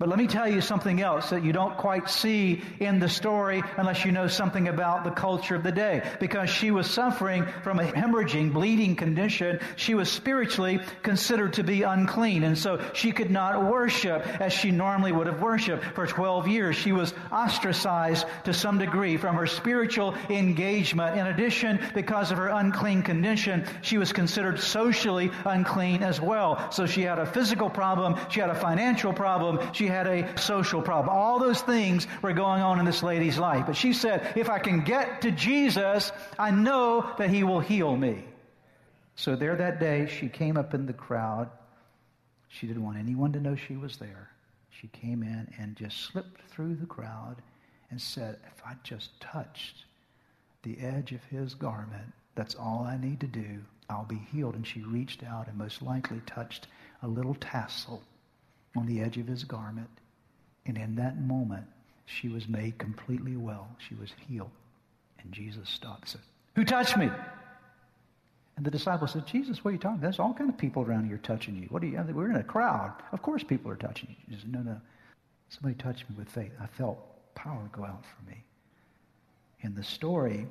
But 0.00 0.08
let 0.08 0.18
me 0.20 0.28
tell 0.28 0.46
you 0.46 0.60
something 0.60 1.00
else 1.00 1.30
that 1.30 1.42
you 1.42 1.52
don't 1.52 1.76
quite 1.76 2.08
see 2.08 2.62
in 2.78 3.00
the 3.00 3.08
story 3.08 3.64
unless 3.76 4.04
you 4.04 4.12
know 4.12 4.28
something 4.28 4.68
about 4.68 5.02
the 5.02 5.10
culture 5.10 5.56
of 5.56 5.64
the 5.64 5.72
day. 5.72 6.08
Because 6.20 6.48
she 6.48 6.70
was 6.70 6.88
suffering 6.88 7.44
from 7.64 7.80
a 7.80 7.82
hemorrhaging, 7.82 8.52
bleeding 8.52 8.94
condition, 8.94 9.58
she 9.74 9.94
was 9.94 10.08
spiritually 10.08 10.78
considered 11.02 11.54
to 11.54 11.64
be 11.64 11.82
unclean. 11.82 12.44
And 12.44 12.56
so 12.56 12.80
she 12.92 13.10
could 13.10 13.32
not 13.32 13.64
worship 13.64 14.24
as 14.40 14.52
she 14.52 14.70
normally 14.70 15.10
would 15.10 15.26
have 15.26 15.42
worshiped 15.42 15.82
for 15.96 16.06
12 16.06 16.46
years. 16.46 16.76
She 16.76 16.92
was 16.92 17.12
ostracized 17.32 18.24
to 18.44 18.54
some 18.54 18.78
degree 18.78 19.16
from 19.16 19.34
her 19.34 19.48
spiritual 19.48 20.14
engagement. 20.30 21.18
In 21.18 21.26
addition, 21.26 21.80
because 21.92 22.30
of 22.30 22.38
her 22.38 22.50
unclean 22.50 23.02
condition, 23.02 23.66
she 23.82 23.98
was 23.98 24.12
considered 24.12 24.60
socially 24.60 25.32
unclean 25.44 26.04
as 26.04 26.20
well. 26.20 26.70
So 26.70 26.86
she 26.86 27.02
had 27.02 27.18
a 27.18 27.26
physical 27.26 27.68
problem, 27.68 28.14
she 28.30 28.38
had 28.38 28.50
a 28.50 28.54
financial 28.54 29.12
problem, 29.12 29.58
she 29.72 29.87
had 29.88 30.06
a 30.06 30.38
social 30.38 30.80
problem. 30.82 31.14
All 31.14 31.38
those 31.38 31.60
things 31.60 32.06
were 32.22 32.32
going 32.32 32.62
on 32.62 32.78
in 32.78 32.84
this 32.84 33.02
lady's 33.02 33.38
life. 33.38 33.66
But 33.66 33.76
she 33.76 33.92
said, 33.92 34.32
if 34.36 34.48
I 34.48 34.58
can 34.58 34.82
get 34.82 35.22
to 35.22 35.30
Jesus, 35.30 36.12
I 36.38 36.50
know 36.50 37.10
that 37.18 37.30
he 37.30 37.44
will 37.44 37.60
heal 37.60 37.96
me. 37.96 38.24
So 39.16 39.34
there 39.34 39.56
that 39.56 39.80
day, 39.80 40.06
she 40.06 40.28
came 40.28 40.56
up 40.56 40.74
in 40.74 40.86
the 40.86 40.92
crowd. 40.92 41.50
She 42.48 42.66
didn't 42.66 42.84
want 42.84 42.98
anyone 42.98 43.32
to 43.32 43.40
know 43.40 43.56
she 43.56 43.76
was 43.76 43.96
there. 43.96 44.30
She 44.70 44.86
came 44.88 45.22
in 45.22 45.52
and 45.58 45.74
just 45.74 46.00
slipped 46.02 46.40
through 46.50 46.76
the 46.76 46.86
crowd 46.86 47.36
and 47.90 48.00
said, 48.00 48.36
If 48.46 48.62
I 48.64 48.74
just 48.84 49.20
touched 49.20 49.84
the 50.62 50.78
edge 50.78 51.12
of 51.12 51.24
his 51.24 51.54
garment, 51.54 52.12
that's 52.36 52.54
all 52.54 52.84
I 52.88 52.96
need 52.96 53.20
to 53.20 53.26
do. 53.26 53.58
I'll 53.90 54.04
be 54.04 54.20
healed. 54.32 54.54
And 54.54 54.66
she 54.66 54.82
reached 54.82 55.24
out 55.24 55.48
and 55.48 55.56
most 55.56 55.82
likely 55.82 56.20
touched 56.26 56.68
a 57.02 57.08
little 57.08 57.34
tassel 57.34 58.02
on 58.76 58.86
the 58.86 59.00
edge 59.00 59.16
of 59.18 59.26
his 59.26 59.44
garment. 59.44 59.88
And 60.66 60.76
in 60.76 60.96
that 60.96 61.20
moment, 61.20 61.66
she 62.06 62.28
was 62.28 62.48
made 62.48 62.78
completely 62.78 63.36
well. 63.36 63.68
She 63.86 63.94
was 63.94 64.10
healed. 64.26 64.50
And 65.22 65.32
Jesus 65.32 65.68
stops 65.68 66.12
said, 66.12 66.20
Who 66.54 66.64
touched 66.64 66.96
me? 66.96 67.10
And 68.56 68.66
the 68.66 68.70
disciples 68.70 69.12
said, 69.12 69.26
Jesus, 69.26 69.64
what 69.64 69.70
are 69.70 69.72
you 69.72 69.78
talking 69.78 69.98
about? 69.98 70.02
There's 70.02 70.18
all 70.18 70.34
kind 70.34 70.50
of 70.50 70.58
people 70.58 70.82
around 70.82 71.06
here 71.06 71.18
touching 71.18 71.56
you. 71.56 71.68
What 71.68 71.82
are 71.82 71.86
you? 71.86 72.04
We're 72.12 72.30
in 72.30 72.36
a 72.36 72.42
crowd. 72.42 72.92
Of 73.12 73.22
course 73.22 73.44
people 73.44 73.70
are 73.70 73.76
touching 73.76 74.16
you. 74.28 74.36
Said, 74.36 74.52
no, 74.52 74.60
no. 74.60 74.80
Somebody 75.48 75.76
touched 75.76 76.10
me 76.10 76.16
with 76.18 76.28
faith. 76.28 76.50
I 76.60 76.66
felt 76.66 76.98
power 77.34 77.68
go 77.72 77.84
out 77.84 78.04
from 78.04 78.26
me. 78.26 78.42
In 79.60 79.74
the 79.74 79.84
story, 79.84 80.46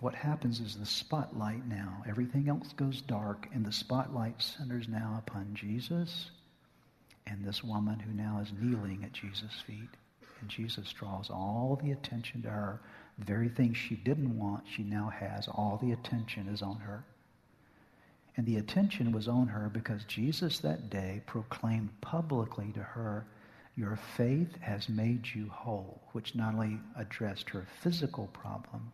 what 0.00 0.14
happens 0.14 0.58
is 0.58 0.74
the 0.74 0.84
spotlight 0.84 1.66
now, 1.68 2.02
everything 2.08 2.48
else 2.48 2.72
goes 2.72 3.00
dark, 3.02 3.48
and 3.54 3.64
the 3.64 3.72
spotlight 3.72 4.42
centers 4.42 4.88
now 4.88 5.22
upon 5.24 5.54
Jesus 5.54 6.32
and 7.26 7.44
this 7.44 7.62
woman 7.62 7.98
who 7.98 8.12
now 8.12 8.40
is 8.42 8.52
kneeling 8.58 9.02
at 9.04 9.12
Jesus' 9.12 9.62
feet. 9.66 9.88
And 10.40 10.50
Jesus 10.50 10.92
draws 10.92 11.30
all 11.30 11.78
the 11.82 11.92
attention 11.92 12.42
to 12.42 12.50
her. 12.50 12.80
The 13.18 13.24
very 13.24 13.48
thing 13.48 13.74
she 13.74 13.94
didn't 13.94 14.36
want, 14.38 14.64
she 14.68 14.82
now 14.82 15.08
has. 15.08 15.46
All 15.48 15.78
the 15.80 15.92
attention 15.92 16.48
is 16.48 16.62
on 16.62 16.76
her. 16.78 17.04
And 18.36 18.46
the 18.46 18.56
attention 18.56 19.12
was 19.12 19.28
on 19.28 19.48
her 19.48 19.68
because 19.68 20.04
Jesus 20.04 20.58
that 20.60 20.90
day 20.90 21.22
proclaimed 21.26 21.90
publicly 22.00 22.72
to 22.72 22.82
her, 22.82 23.26
Your 23.76 23.96
faith 24.16 24.56
has 24.60 24.88
made 24.88 25.28
you 25.34 25.48
whole, 25.48 26.00
which 26.12 26.34
not 26.34 26.54
only 26.54 26.80
addressed 26.96 27.50
her 27.50 27.66
physical 27.80 28.28
problem, 28.28 28.90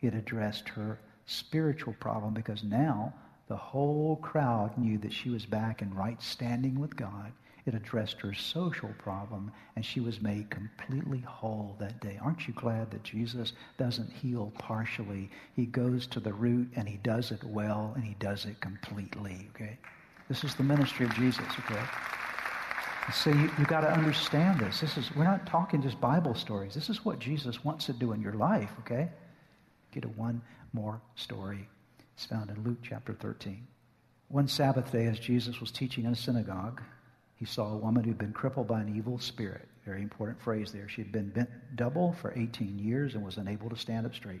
it 0.00 0.14
addressed 0.14 0.68
her 0.68 0.98
spiritual 1.26 1.94
problem 1.94 2.34
because 2.34 2.62
now 2.62 3.12
the 3.48 3.56
whole 3.56 4.16
crowd 4.16 4.76
knew 4.76 4.98
that 4.98 5.12
she 5.12 5.30
was 5.30 5.46
back 5.46 5.82
in 5.82 5.92
right 5.94 6.22
standing 6.22 6.78
with 6.78 6.94
God 6.94 7.32
it 7.66 7.74
addressed 7.74 8.20
her 8.20 8.34
social 8.34 8.90
problem, 8.98 9.50
and 9.74 9.84
she 9.84 10.00
was 10.00 10.20
made 10.20 10.50
completely 10.50 11.20
whole 11.20 11.76
that 11.78 11.98
day. 12.00 12.18
Aren't 12.22 12.46
you 12.46 12.52
glad 12.54 12.90
that 12.90 13.02
Jesus 13.02 13.54
doesn't 13.78 14.12
heal 14.12 14.52
partially? 14.58 15.30
He 15.54 15.64
goes 15.66 16.06
to 16.08 16.20
the 16.20 16.32
root, 16.32 16.68
and 16.76 16.86
he 16.86 16.98
does 16.98 17.30
it 17.30 17.42
well, 17.42 17.92
and 17.94 18.04
he 18.04 18.16
does 18.18 18.44
it 18.44 18.60
completely, 18.60 19.48
okay? 19.54 19.78
This 20.28 20.44
is 20.44 20.54
the 20.54 20.62
ministry 20.62 21.06
of 21.06 21.14
Jesus, 21.14 21.46
okay? 21.60 21.82
So 23.12 23.30
you, 23.30 23.50
you 23.58 23.64
got 23.66 23.80
to 23.80 23.92
understand 23.92 24.60
this. 24.60 24.80
This 24.80 24.96
is 24.96 25.14
we're 25.14 25.24
not 25.24 25.46
talking 25.46 25.82
just 25.82 26.00
Bible 26.00 26.34
stories. 26.34 26.74
This 26.74 26.88
is 26.88 27.04
what 27.04 27.18
Jesus 27.18 27.64
wants 27.64 27.86
to 27.86 27.92
do 27.92 28.12
in 28.12 28.20
your 28.20 28.32
life, 28.32 28.70
okay? 28.80 29.10
Get 29.92 30.02
to 30.02 30.08
one 30.08 30.40
more 30.72 31.00
story. 31.14 31.68
It's 32.14 32.26
found 32.26 32.50
in 32.50 32.62
Luke 32.62 32.78
chapter 32.82 33.14
13. 33.14 33.66
One 34.28 34.48
Sabbath 34.48 34.90
day, 34.90 35.06
as 35.06 35.18
Jesus 35.18 35.60
was 35.60 35.70
teaching 35.70 36.04
in 36.04 36.12
a 36.12 36.16
synagogue, 36.16 36.82
he 37.44 37.50
saw 37.50 37.74
a 37.74 37.76
woman 37.76 38.02
who'd 38.02 38.16
been 38.16 38.32
crippled 38.32 38.66
by 38.66 38.80
an 38.80 38.96
evil 38.96 39.18
spirit. 39.18 39.68
Very 39.84 40.00
important 40.00 40.40
phrase 40.40 40.72
there. 40.72 40.88
She 40.88 41.02
had 41.02 41.12
been 41.12 41.28
bent 41.28 41.50
double 41.76 42.14
for 42.14 42.32
18 42.34 42.78
years 42.78 43.14
and 43.14 43.22
was 43.22 43.36
unable 43.36 43.68
to 43.68 43.76
stand 43.76 44.06
up 44.06 44.14
straight. 44.14 44.40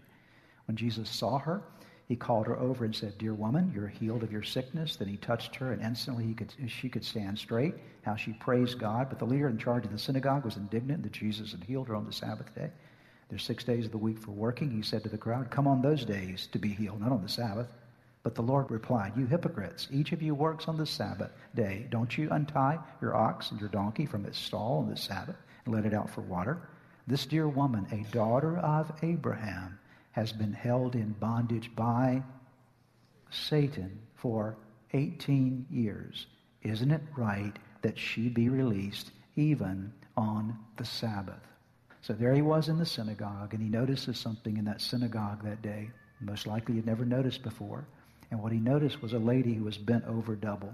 When 0.66 0.74
Jesus 0.74 1.10
saw 1.10 1.38
her, 1.38 1.62
he 2.08 2.16
called 2.16 2.46
her 2.46 2.58
over 2.58 2.86
and 2.86 2.96
said, 2.96 3.18
Dear 3.18 3.34
woman, 3.34 3.70
you're 3.74 3.88
healed 3.88 4.22
of 4.22 4.32
your 4.32 4.42
sickness. 4.42 4.96
Then 4.96 5.08
he 5.08 5.18
touched 5.18 5.54
her, 5.56 5.74
and 5.74 5.82
instantly 5.82 6.32
could, 6.32 6.54
she 6.66 6.88
could 6.88 7.04
stand 7.04 7.38
straight. 7.38 7.74
How 8.00 8.16
she 8.16 8.32
praised 8.32 8.78
God. 8.78 9.10
But 9.10 9.18
the 9.18 9.26
leader 9.26 9.48
in 9.48 9.58
charge 9.58 9.84
of 9.84 9.92
the 9.92 9.98
synagogue 9.98 10.46
was 10.46 10.56
indignant 10.56 11.02
that 11.02 11.12
Jesus 11.12 11.52
had 11.52 11.62
healed 11.62 11.88
her 11.88 11.96
on 11.96 12.06
the 12.06 12.12
Sabbath 12.12 12.54
day. 12.54 12.70
There's 13.28 13.42
six 13.42 13.64
days 13.64 13.84
of 13.84 13.92
the 13.92 13.98
week 13.98 14.18
for 14.18 14.30
working. 14.30 14.70
He 14.70 14.80
said 14.80 15.02
to 15.02 15.10
the 15.10 15.18
crowd, 15.18 15.50
Come 15.50 15.66
on 15.66 15.82
those 15.82 16.06
days 16.06 16.48
to 16.52 16.58
be 16.58 16.70
healed, 16.70 17.02
not 17.02 17.12
on 17.12 17.22
the 17.22 17.28
Sabbath. 17.28 17.68
But 18.24 18.34
the 18.34 18.42
Lord 18.42 18.70
replied, 18.70 19.12
You 19.16 19.26
hypocrites, 19.26 19.86
each 19.92 20.12
of 20.12 20.22
you 20.22 20.34
works 20.34 20.66
on 20.66 20.78
the 20.78 20.86
Sabbath 20.86 21.30
day. 21.54 21.86
Don't 21.90 22.16
you 22.16 22.30
untie 22.30 22.78
your 23.02 23.14
ox 23.14 23.50
and 23.50 23.60
your 23.60 23.68
donkey 23.68 24.06
from 24.06 24.24
its 24.24 24.38
stall 24.38 24.78
on 24.78 24.88
the 24.88 24.96
Sabbath 24.96 25.36
and 25.64 25.74
let 25.74 25.84
it 25.84 25.92
out 25.92 26.08
for 26.08 26.22
water? 26.22 26.66
This 27.06 27.26
dear 27.26 27.46
woman, 27.46 27.86
a 27.92 28.10
daughter 28.12 28.56
of 28.56 28.90
Abraham, 29.02 29.78
has 30.12 30.32
been 30.32 30.54
held 30.54 30.94
in 30.94 31.12
bondage 31.20 31.70
by 31.76 32.22
Satan 33.30 34.00
for 34.14 34.56
18 34.94 35.66
years. 35.70 36.26
Isn't 36.62 36.92
it 36.92 37.02
right 37.18 37.52
that 37.82 37.98
she 37.98 38.30
be 38.30 38.48
released 38.48 39.10
even 39.36 39.92
on 40.16 40.58
the 40.78 40.84
Sabbath? 40.86 41.46
So 42.00 42.14
there 42.14 42.32
he 42.32 42.42
was 42.42 42.70
in 42.70 42.78
the 42.78 42.86
synagogue, 42.86 43.52
and 43.52 43.62
he 43.62 43.68
notices 43.68 44.18
something 44.18 44.56
in 44.56 44.64
that 44.64 44.80
synagogue 44.80 45.44
that 45.44 45.60
day. 45.60 45.90
Most 46.20 46.46
likely 46.46 46.76
he'd 46.76 46.86
never 46.86 47.04
noticed 47.04 47.42
before. 47.42 47.86
And 48.30 48.42
what 48.42 48.52
he 48.52 48.58
noticed 48.58 49.02
was 49.02 49.12
a 49.12 49.18
lady 49.18 49.54
who 49.54 49.64
was 49.64 49.78
bent 49.78 50.04
over 50.06 50.34
double. 50.34 50.72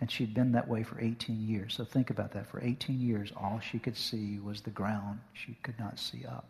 And 0.00 0.10
she'd 0.10 0.34
been 0.34 0.52
that 0.52 0.68
way 0.68 0.82
for 0.82 1.00
18 1.00 1.46
years. 1.46 1.74
So 1.74 1.84
think 1.84 2.10
about 2.10 2.32
that. 2.32 2.48
For 2.48 2.60
18 2.62 3.00
years, 3.00 3.32
all 3.36 3.60
she 3.60 3.78
could 3.78 3.96
see 3.96 4.38
was 4.38 4.60
the 4.60 4.70
ground. 4.70 5.20
She 5.32 5.56
could 5.62 5.78
not 5.78 5.98
see 5.98 6.24
up. 6.26 6.46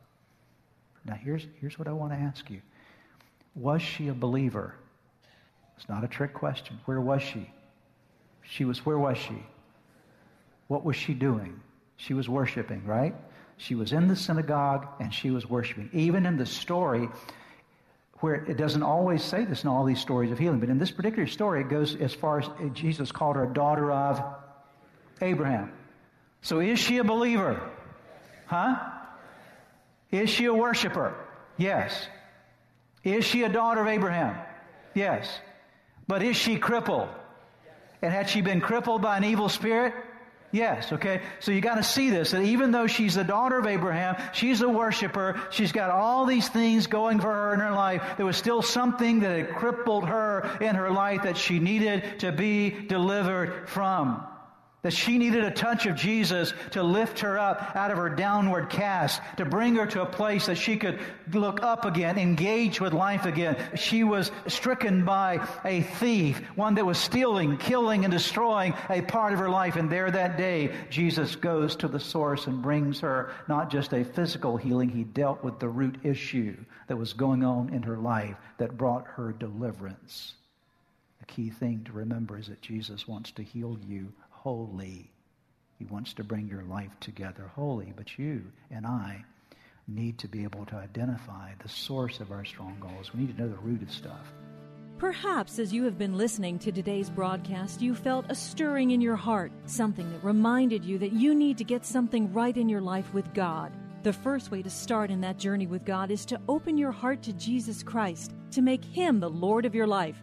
Now, 1.05 1.15
here's, 1.15 1.47
here's 1.61 1.79
what 1.79 1.87
I 1.87 1.93
want 1.93 2.13
to 2.13 2.19
ask 2.19 2.49
you 2.51 2.63
Was 3.55 3.83
she 3.83 4.09
a 4.09 4.15
believer? 4.15 4.75
It's 5.77 5.89
not 5.89 6.05
a 6.05 6.09
trick 6.09 6.33
question. 6.35 6.79
Where 6.85 7.01
was 7.01 7.23
she? 7.23 7.51
She 8.43 8.65
was, 8.65 8.87
where 8.87 8.99
was 8.99 9.19
she? 9.19 9.43
What 10.69 10.85
was 10.85 10.97
she 10.97 11.15
doing? 11.15 11.61
She 11.97 12.15
was 12.15 12.29
worshiping, 12.29 12.85
right? 12.87 13.15
She 13.57 13.75
was 13.75 13.93
in 13.93 14.09
the 14.09 14.17
synagogue 14.17 14.87
and 15.01 15.13
she 15.13 15.31
was 15.31 15.49
worshiping. 15.49 15.91
Even 15.93 16.27
in 16.27 16.37
the 16.37 16.47
story, 16.47 17.09
where 18.25 18.37
it 18.37 18.57
doesn't 18.57 18.83
always 18.83 19.23
say 19.23 19.45
this 19.45 19.65
in 19.65 19.69
all 19.69 19.85
these 19.85 20.01
stories 20.01 20.33
of 20.33 20.39
healing, 20.39 20.59
but 20.59 20.71
in 20.71 20.79
this 20.79 20.91
particular 20.91 21.27
story, 21.27 21.61
it 21.61 21.69
goes 21.69 21.95
as 21.97 22.15
far 22.15 22.39
as 22.39 22.49
Jesus 22.73 23.13
called 23.13 23.37
her 23.37 23.45
a 23.45 23.53
daughter 23.53 23.93
of 23.93 24.19
Abraham. 25.21 25.71
So 26.41 26.61
is 26.61 26.79
she 26.79 26.97
a 26.97 27.05
believer? 27.05 27.61
Huh? 28.47 28.77
Is 30.11 30.31
she 30.31 30.47
a 30.47 30.55
worshiper? 30.55 31.15
Yes. 31.59 32.09
Is 33.03 33.27
she 33.27 33.43
a 33.43 33.51
daughter 33.51 33.83
of 33.83 33.89
Abraham? 33.89 34.35
Yes. 34.95 35.29
But 36.09 36.23
is 36.23 36.35
she 36.35 36.57
crippled? 36.57 37.11
And 38.01 38.11
had 38.11 38.31
she 38.31 38.41
been 38.41 38.63
crippled 38.63 39.03
by 39.03 39.19
an 39.19 39.25
evil 39.25 39.51
spirit? 39.51 39.93
Yes, 40.55 40.93
okay? 40.93 41.21
So 41.41 41.51
you 41.51 41.61
got 41.61 41.75
to 41.75 41.83
see 41.83 42.11
this, 42.11 42.31
that 42.31 42.43
even 42.43 42.71
though 42.71 42.87
she's 42.87 43.17
the 43.17 43.25
daughter 43.25 43.59
of 43.59 43.67
Abraham, 43.67 44.15
she's 44.33 44.61
a 44.61 44.69
worshiper, 44.69 45.41
she's 45.51 45.73
got 45.73 45.91
all 45.91 46.27
these 46.27 46.49
things 46.49 46.87
going 46.87 47.19
for 47.19 47.27
her 47.27 47.55
in 47.55 47.59
her 47.59 47.73
life, 47.73 48.01
there 48.17 48.25
was 48.25 48.37
still 48.37 48.63
something 48.63 49.19
that 49.21 49.37
had 49.37 49.57
crippled 49.57 50.07
her 50.09 50.57
in 50.61 50.77
her 50.77 50.93
life 50.93 51.25
that 51.25 51.37
she 51.37 51.59
needed 51.59 52.21
to 52.21 52.31
be 52.31 52.71
delivered 52.71 53.69
from. 53.69 54.25
That 54.85 54.93
she 54.93 55.17
needed 55.17 55.45
a 55.45 55.51
touch 55.51 55.87
of 55.87 55.97
Jesus 55.97 56.53
to 56.73 56.83
lift 56.83 57.21
her 57.21 57.39
up 57.39 57.75
out 57.75 57.91
of 57.91 57.97
her 57.97 58.11
downward 58.11 58.69
cast, 58.69 59.23
to 59.39 59.47
bring 59.47 59.77
her 59.77 59.87
to 59.87 60.03
a 60.03 60.07
place 60.07 60.45
that 60.45 60.59
she 60.59 60.77
could 60.77 61.01
look 61.33 61.63
up 61.63 61.87
again, 61.87 62.19
engage 62.19 62.83
with 62.83 62.93
life 62.93 63.25
again. 63.25 63.57
She 63.77 64.05
was 64.05 64.31
stricken 64.47 65.07
by 65.07 65.49
a 65.65 65.81
thief, 65.81 66.39
one 66.55 66.75
that 66.75 66.85
was 66.85 66.99
stealing, 66.99 67.57
killing, 67.57 68.05
and 68.05 68.13
destroying 68.13 68.75
a 68.91 69.01
part 69.01 69.33
of 69.33 69.39
her 69.39 69.49
life. 69.49 69.77
And 69.77 69.89
there 69.89 70.11
that 70.11 70.37
day, 70.37 70.71
Jesus 70.91 71.35
goes 71.35 71.77
to 71.77 71.89
the 71.89 71.99
source 71.99 72.47
and 72.47 72.61
brings 72.61 73.01
her 73.01 73.33
not 73.49 73.71
just 73.71 73.95
a 73.95 74.05
physical 74.05 74.59
healing, 74.59 74.91
he 74.91 75.05
dealt 75.05 75.43
with 75.43 75.61
the 75.61 75.69
root 75.69 75.97
issue 76.03 76.59
that 76.89 76.99
was 76.99 77.15
going 77.15 77.43
on 77.43 77.71
in 77.73 77.83
her 77.85 77.97
life 77.97 78.37
that 78.59 78.77
brought 78.77 79.07
her 79.07 79.33
deliverance. 79.33 80.35
The 81.21 81.33
key 81.33 81.49
thing 81.49 81.85
to 81.87 81.93
remember 81.93 82.37
is 82.37 82.49
that 82.49 82.61
Jesus 82.61 83.09
wants 83.09 83.31
to 83.33 83.43
heal 83.43 83.79
you 83.89 84.13
holy. 84.45 85.11
He 85.79 85.87
wants 85.87 86.13
to 86.15 86.23
bring 86.23 86.47
your 86.49 86.63
life 86.65 86.93
together 87.01 87.51
holy, 87.57 87.95
but 87.97 88.19
you 88.19 88.45
and 88.71 88.87
I 88.87 89.25
need 89.89 90.19
to 90.19 90.29
be 90.29 90.45
able 90.45 90.67
to 90.67 90.77
identify 90.77 91.53
the 91.63 91.69
source 91.69 92.21
of 92.21 92.31
our 92.31 92.45
strongholds. 92.45 93.13
We 93.13 93.21
need 93.21 93.37
to 93.37 93.43
know 93.43 93.49
the 93.49 93.57
root 93.57 93.83
of 93.83 93.91
stuff. 93.91 94.33
Perhaps 94.99 95.59
as 95.59 95.73
you 95.73 95.85
have 95.85 95.99
been 95.99 96.17
listening 96.17 96.59
to 96.59 96.71
today's 96.71 97.09
broadcast, 97.09 97.81
you 97.81 97.95
felt 97.95 98.27
a 98.29 98.35
stirring 98.35 98.91
in 98.91 99.01
your 99.01 99.17
heart, 99.17 99.51
something 99.65 100.11
that 100.13 100.23
reminded 100.23 100.85
you 100.85 100.99
that 100.99 101.13
you 101.13 101.35
need 101.35 101.57
to 101.59 101.65
get 101.65 101.85
something 101.85 102.33
right 102.33 102.57
in 102.57 102.69
your 102.69 102.83
life 102.83 103.13
with 103.15 103.33
God. 103.33 103.73
The 104.03 104.13
first 104.13 104.51
way 104.51 104.63
to 104.63 104.71
start 104.71 105.11
in 105.11 105.23
that 105.23 105.39
journey 105.39 105.67
with 105.67 105.87
God 105.87 106.11
is 106.11 106.27
to 106.27 106.41
open 106.51 106.77
your 106.77 106.93
heart 106.93 107.23
to 107.23 107.33
Jesus 107.33 107.83
Christ, 107.83 108.35
to 108.51 108.61
make 108.61 108.85
Him 108.85 109.21
the 109.21 109.31
Lord 109.31 109.65
of 109.65 109.75
your 109.75 109.87
life 109.87 110.23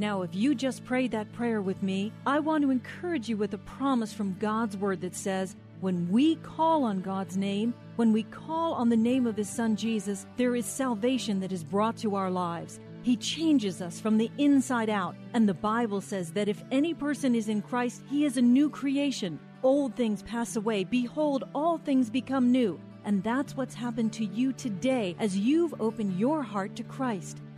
Now, 0.00 0.22
if 0.22 0.34
you 0.34 0.54
just 0.54 0.82
prayed 0.86 1.10
that 1.10 1.30
prayer 1.34 1.60
with 1.60 1.82
me, 1.82 2.10
I 2.24 2.40
want 2.40 2.62
to 2.62 2.70
encourage 2.70 3.28
you 3.28 3.36
with 3.36 3.52
a 3.52 3.58
promise 3.58 4.14
from 4.14 4.34
God's 4.40 4.74
Word 4.74 5.02
that 5.02 5.14
says, 5.14 5.54
when 5.82 6.08
we 6.10 6.36
call 6.36 6.84
on 6.84 7.02
God's 7.02 7.36
name, 7.36 7.74
when 7.96 8.10
we 8.10 8.22
call 8.22 8.72
on 8.72 8.88
the 8.88 8.96
name 8.96 9.26
of 9.26 9.36
His 9.36 9.50
Son 9.50 9.76
Jesus, 9.76 10.24
there 10.38 10.56
is 10.56 10.64
salvation 10.64 11.40
that 11.40 11.52
is 11.52 11.62
brought 11.62 11.98
to 11.98 12.16
our 12.16 12.30
lives. 12.30 12.80
He 13.02 13.14
changes 13.14 13.82
us 13.82 14.00
from 14.00 14.16
the 14.16 14.30
inside 14.38 14.88
out. 14.88 15.16
And 15.34 15.46
the 15.46 15.52
Bible 15.52 16.00
says 16.00 16.30
that 16.32 16.48
if 16.48 16.64
any 16.70 16.94
person 16.94 17.34
is 17.34 17.50
in 17.50 17.60
Christ, 17.60 18.02
he 18.08 18.24
is 18.24 18.38
a 18.38 18.42
new 18.42 18.70
creation. 18.70 19.38
Old 19.62 19.96
things 19.96 20.22
pass 20.22 20.56
away. 20.56 20.84
Behold, 20.84 21.44
all 21.54 21.76
things 21.76 22.08
become 22.08 22.50
new. 22.50 22.80
And 23.04 23.22
that's 23.22 23.54
what's 23.54 23.74
happened 23.74 24.14
to 24.14 24.24
you 24.24 24.54
today 24.54 25.14
as 25.18 25.36
you've 25.36 25.78
opened 25.78 26.18
your 26.18 26.42
heart 26.42 26.74
to 26.76 26.84
Christ. 26.84 27.42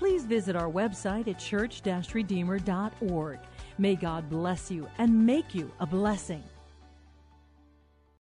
please 0.00 0.24
visit 0.24 0.56
our 0.56 0.70
website 0.70 1.28
at 1.28 1.38
church 1.38 1.82
redeemer.org. 2.14 3.38
May 3.76 3.96
God 3.96 4.30
bless 4.30 4.70
you 4.70 4.88
and 4.96 5.26
make 5.26 5.54
you 5.54 5.70
a 5.78 5.84
blessing. 5.84 6.42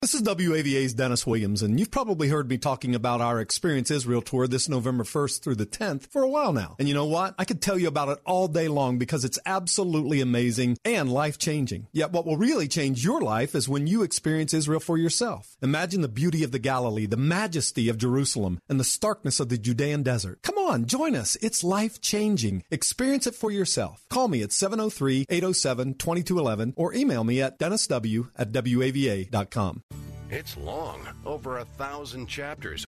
This 0.00 0.14
is 0.14 0.22
WAVA's 0.22 0.94
Dennis 0.94 1.26
Williams, 1.26 1.60
and 1.60 1.80
you've 1.80 1.90
probably 1.90 2.28
heard 2.28 2.48
me 2.48 2.56
talking 2.56 2.94
about 2.94 3.20
our 3.20 3.40
Experience 3.40 3.90
Israel 3.90 4.22
tour 4.22 4.46
this 4.46 4.68
November 4.68 5.02
1st 5.02 5.42
through 5.42 5.56
the 5.56 5.66
10th 5.66 6.06
for 6.06 6.22
a 6.22 6.28
while 6.28 6.52
now. 6.52 6.76
And 6.78 6.86
you 6.86 6.94
know 6.94 7.06
what? 7.06 7.34
I 7.36 7.44
could 7.44 7.60
tell 7.60 7.76
you 7.76 7.88
about 7.88 8.08
it 8.10 8.20
all 8.24 8.46
day 8.46 8.68
long 8.68 8.98
because 8.98 9.24
it's 9.24 9.40
absolutely 9.44 10.20
amazing 10.20 10.78
and 10.84 11.10
life 11.10 11.36
changing. 11.36 11.88
Yet 11.90 12.12
what 12.12 12.24
will 12.24 12.36
really 12.36 12.68
change 12.68 13.02
your 13.02 13.20
life 13.20 13.56
is 13.56 13.68
when 13.68 13.88
you 13.88 14.04
experience 14.04 14.54
Israel 14.54 14.78
for 14.78 14.96
yourself. 14.96 15.56
Imagine 15.62 16.02
the 16.02 16.08
beauty 16.08 16.44
of 16.44 16.52
the 16.52 16.60
Galilee, 16.60 17.06
the 17.06 17.16
majesty 17.16 17.88
of 17.88 17.98
Jerusalem, 17.98 18.60
and 18.68 18.78
the 18.78 18.84
starkness 18.84 19.40
of 19.40 19.48
the 19.48 19.58
Judean 19.58 20.04
desert. 20.04 20.42
Come 20.42 20.58
on, 20.58 20.86
join 20.86 21.16
us. 21.16 21.36
It's 21.42 21.64
life 21.64 22.00
changing. 22.00 22.62
Experience 22.70 23.26
it 23.26 23.34
for 23.34 23.50
yourself. 23.50 24.06
Call 24.08 24.28
me 24.28 24.44
at 24.44 24.52
703 24.52 25.26
807 25.28 25.94
2211 25.94 26.74
or 26.76 26.94
email 26.94 27.24
me 27.24 27.42
at 27.42 27.58
dennisw 27.58 28.28
at 28.36 28.52
wava.com. 28.52 29.82
It's 30.30 30.58
long, 30.58 31.08
over 31.24 31.56
a 31.56 31.64
thousand 31.64 32.26
chapters. 32.26 32.84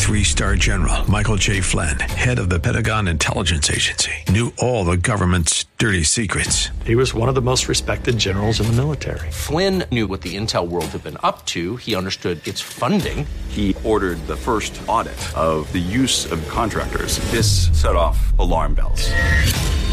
Three 0.00 0.24
star 0.24 0.56
general 0.56 1.08
Michael 1.10 1.36
J. 1.36 1.60
Flynn, 1.60 2.00
head 2.00 2.38
of 2.38 2.48
the 2.48 2.58
Pentagon 2.58 3.06
Intelligence 3.06 3.70
Agency, 3.70 4.12
knew 4.30 4.50
all 4.58 4.84
the 4.84 4.96
government's 4.96 5.66
dirty 5.76 6.02
secrets. 6.02 6.70
He 6.84 6.96
was 6.96 7.12
one 7.14 7.28
of 7.28 7.34
the 7.34 7.42
most 7.42 7.68
respected 7.68 8.18
generals 8.18 8.60
in 8.60 8.66
the 8.66 8.72
military. 8.72 9.30
Flynn 9.30 9.84
knew 9.92 10.08
what 10.08 10.22
the 10.22 10.36
intel 10.36 10.66
world 10.66 10.86
had 10.86 11.04
been 11.04 11.18
up 11.22 11.44
to, 11.46 11.76
he 11.76 11.94
understood 11.94 12.46
its 12.48 12.60
funding. 12.60 13.24
He 13.48 13.76
ordered 13.84 14.18
the 14.26 14.36
first 14.36 14.80
audit 14.88 15.20
of 15.36 15.70
the 15.72 15.78
use 15.78 16.32
of 16.32 16.46
contractors. 16.48 17.18
This 17.30 17.68
set 17.78 17.94
off 17.94 18.36
alarm 18.38 18.74
bells. 18.74 19.12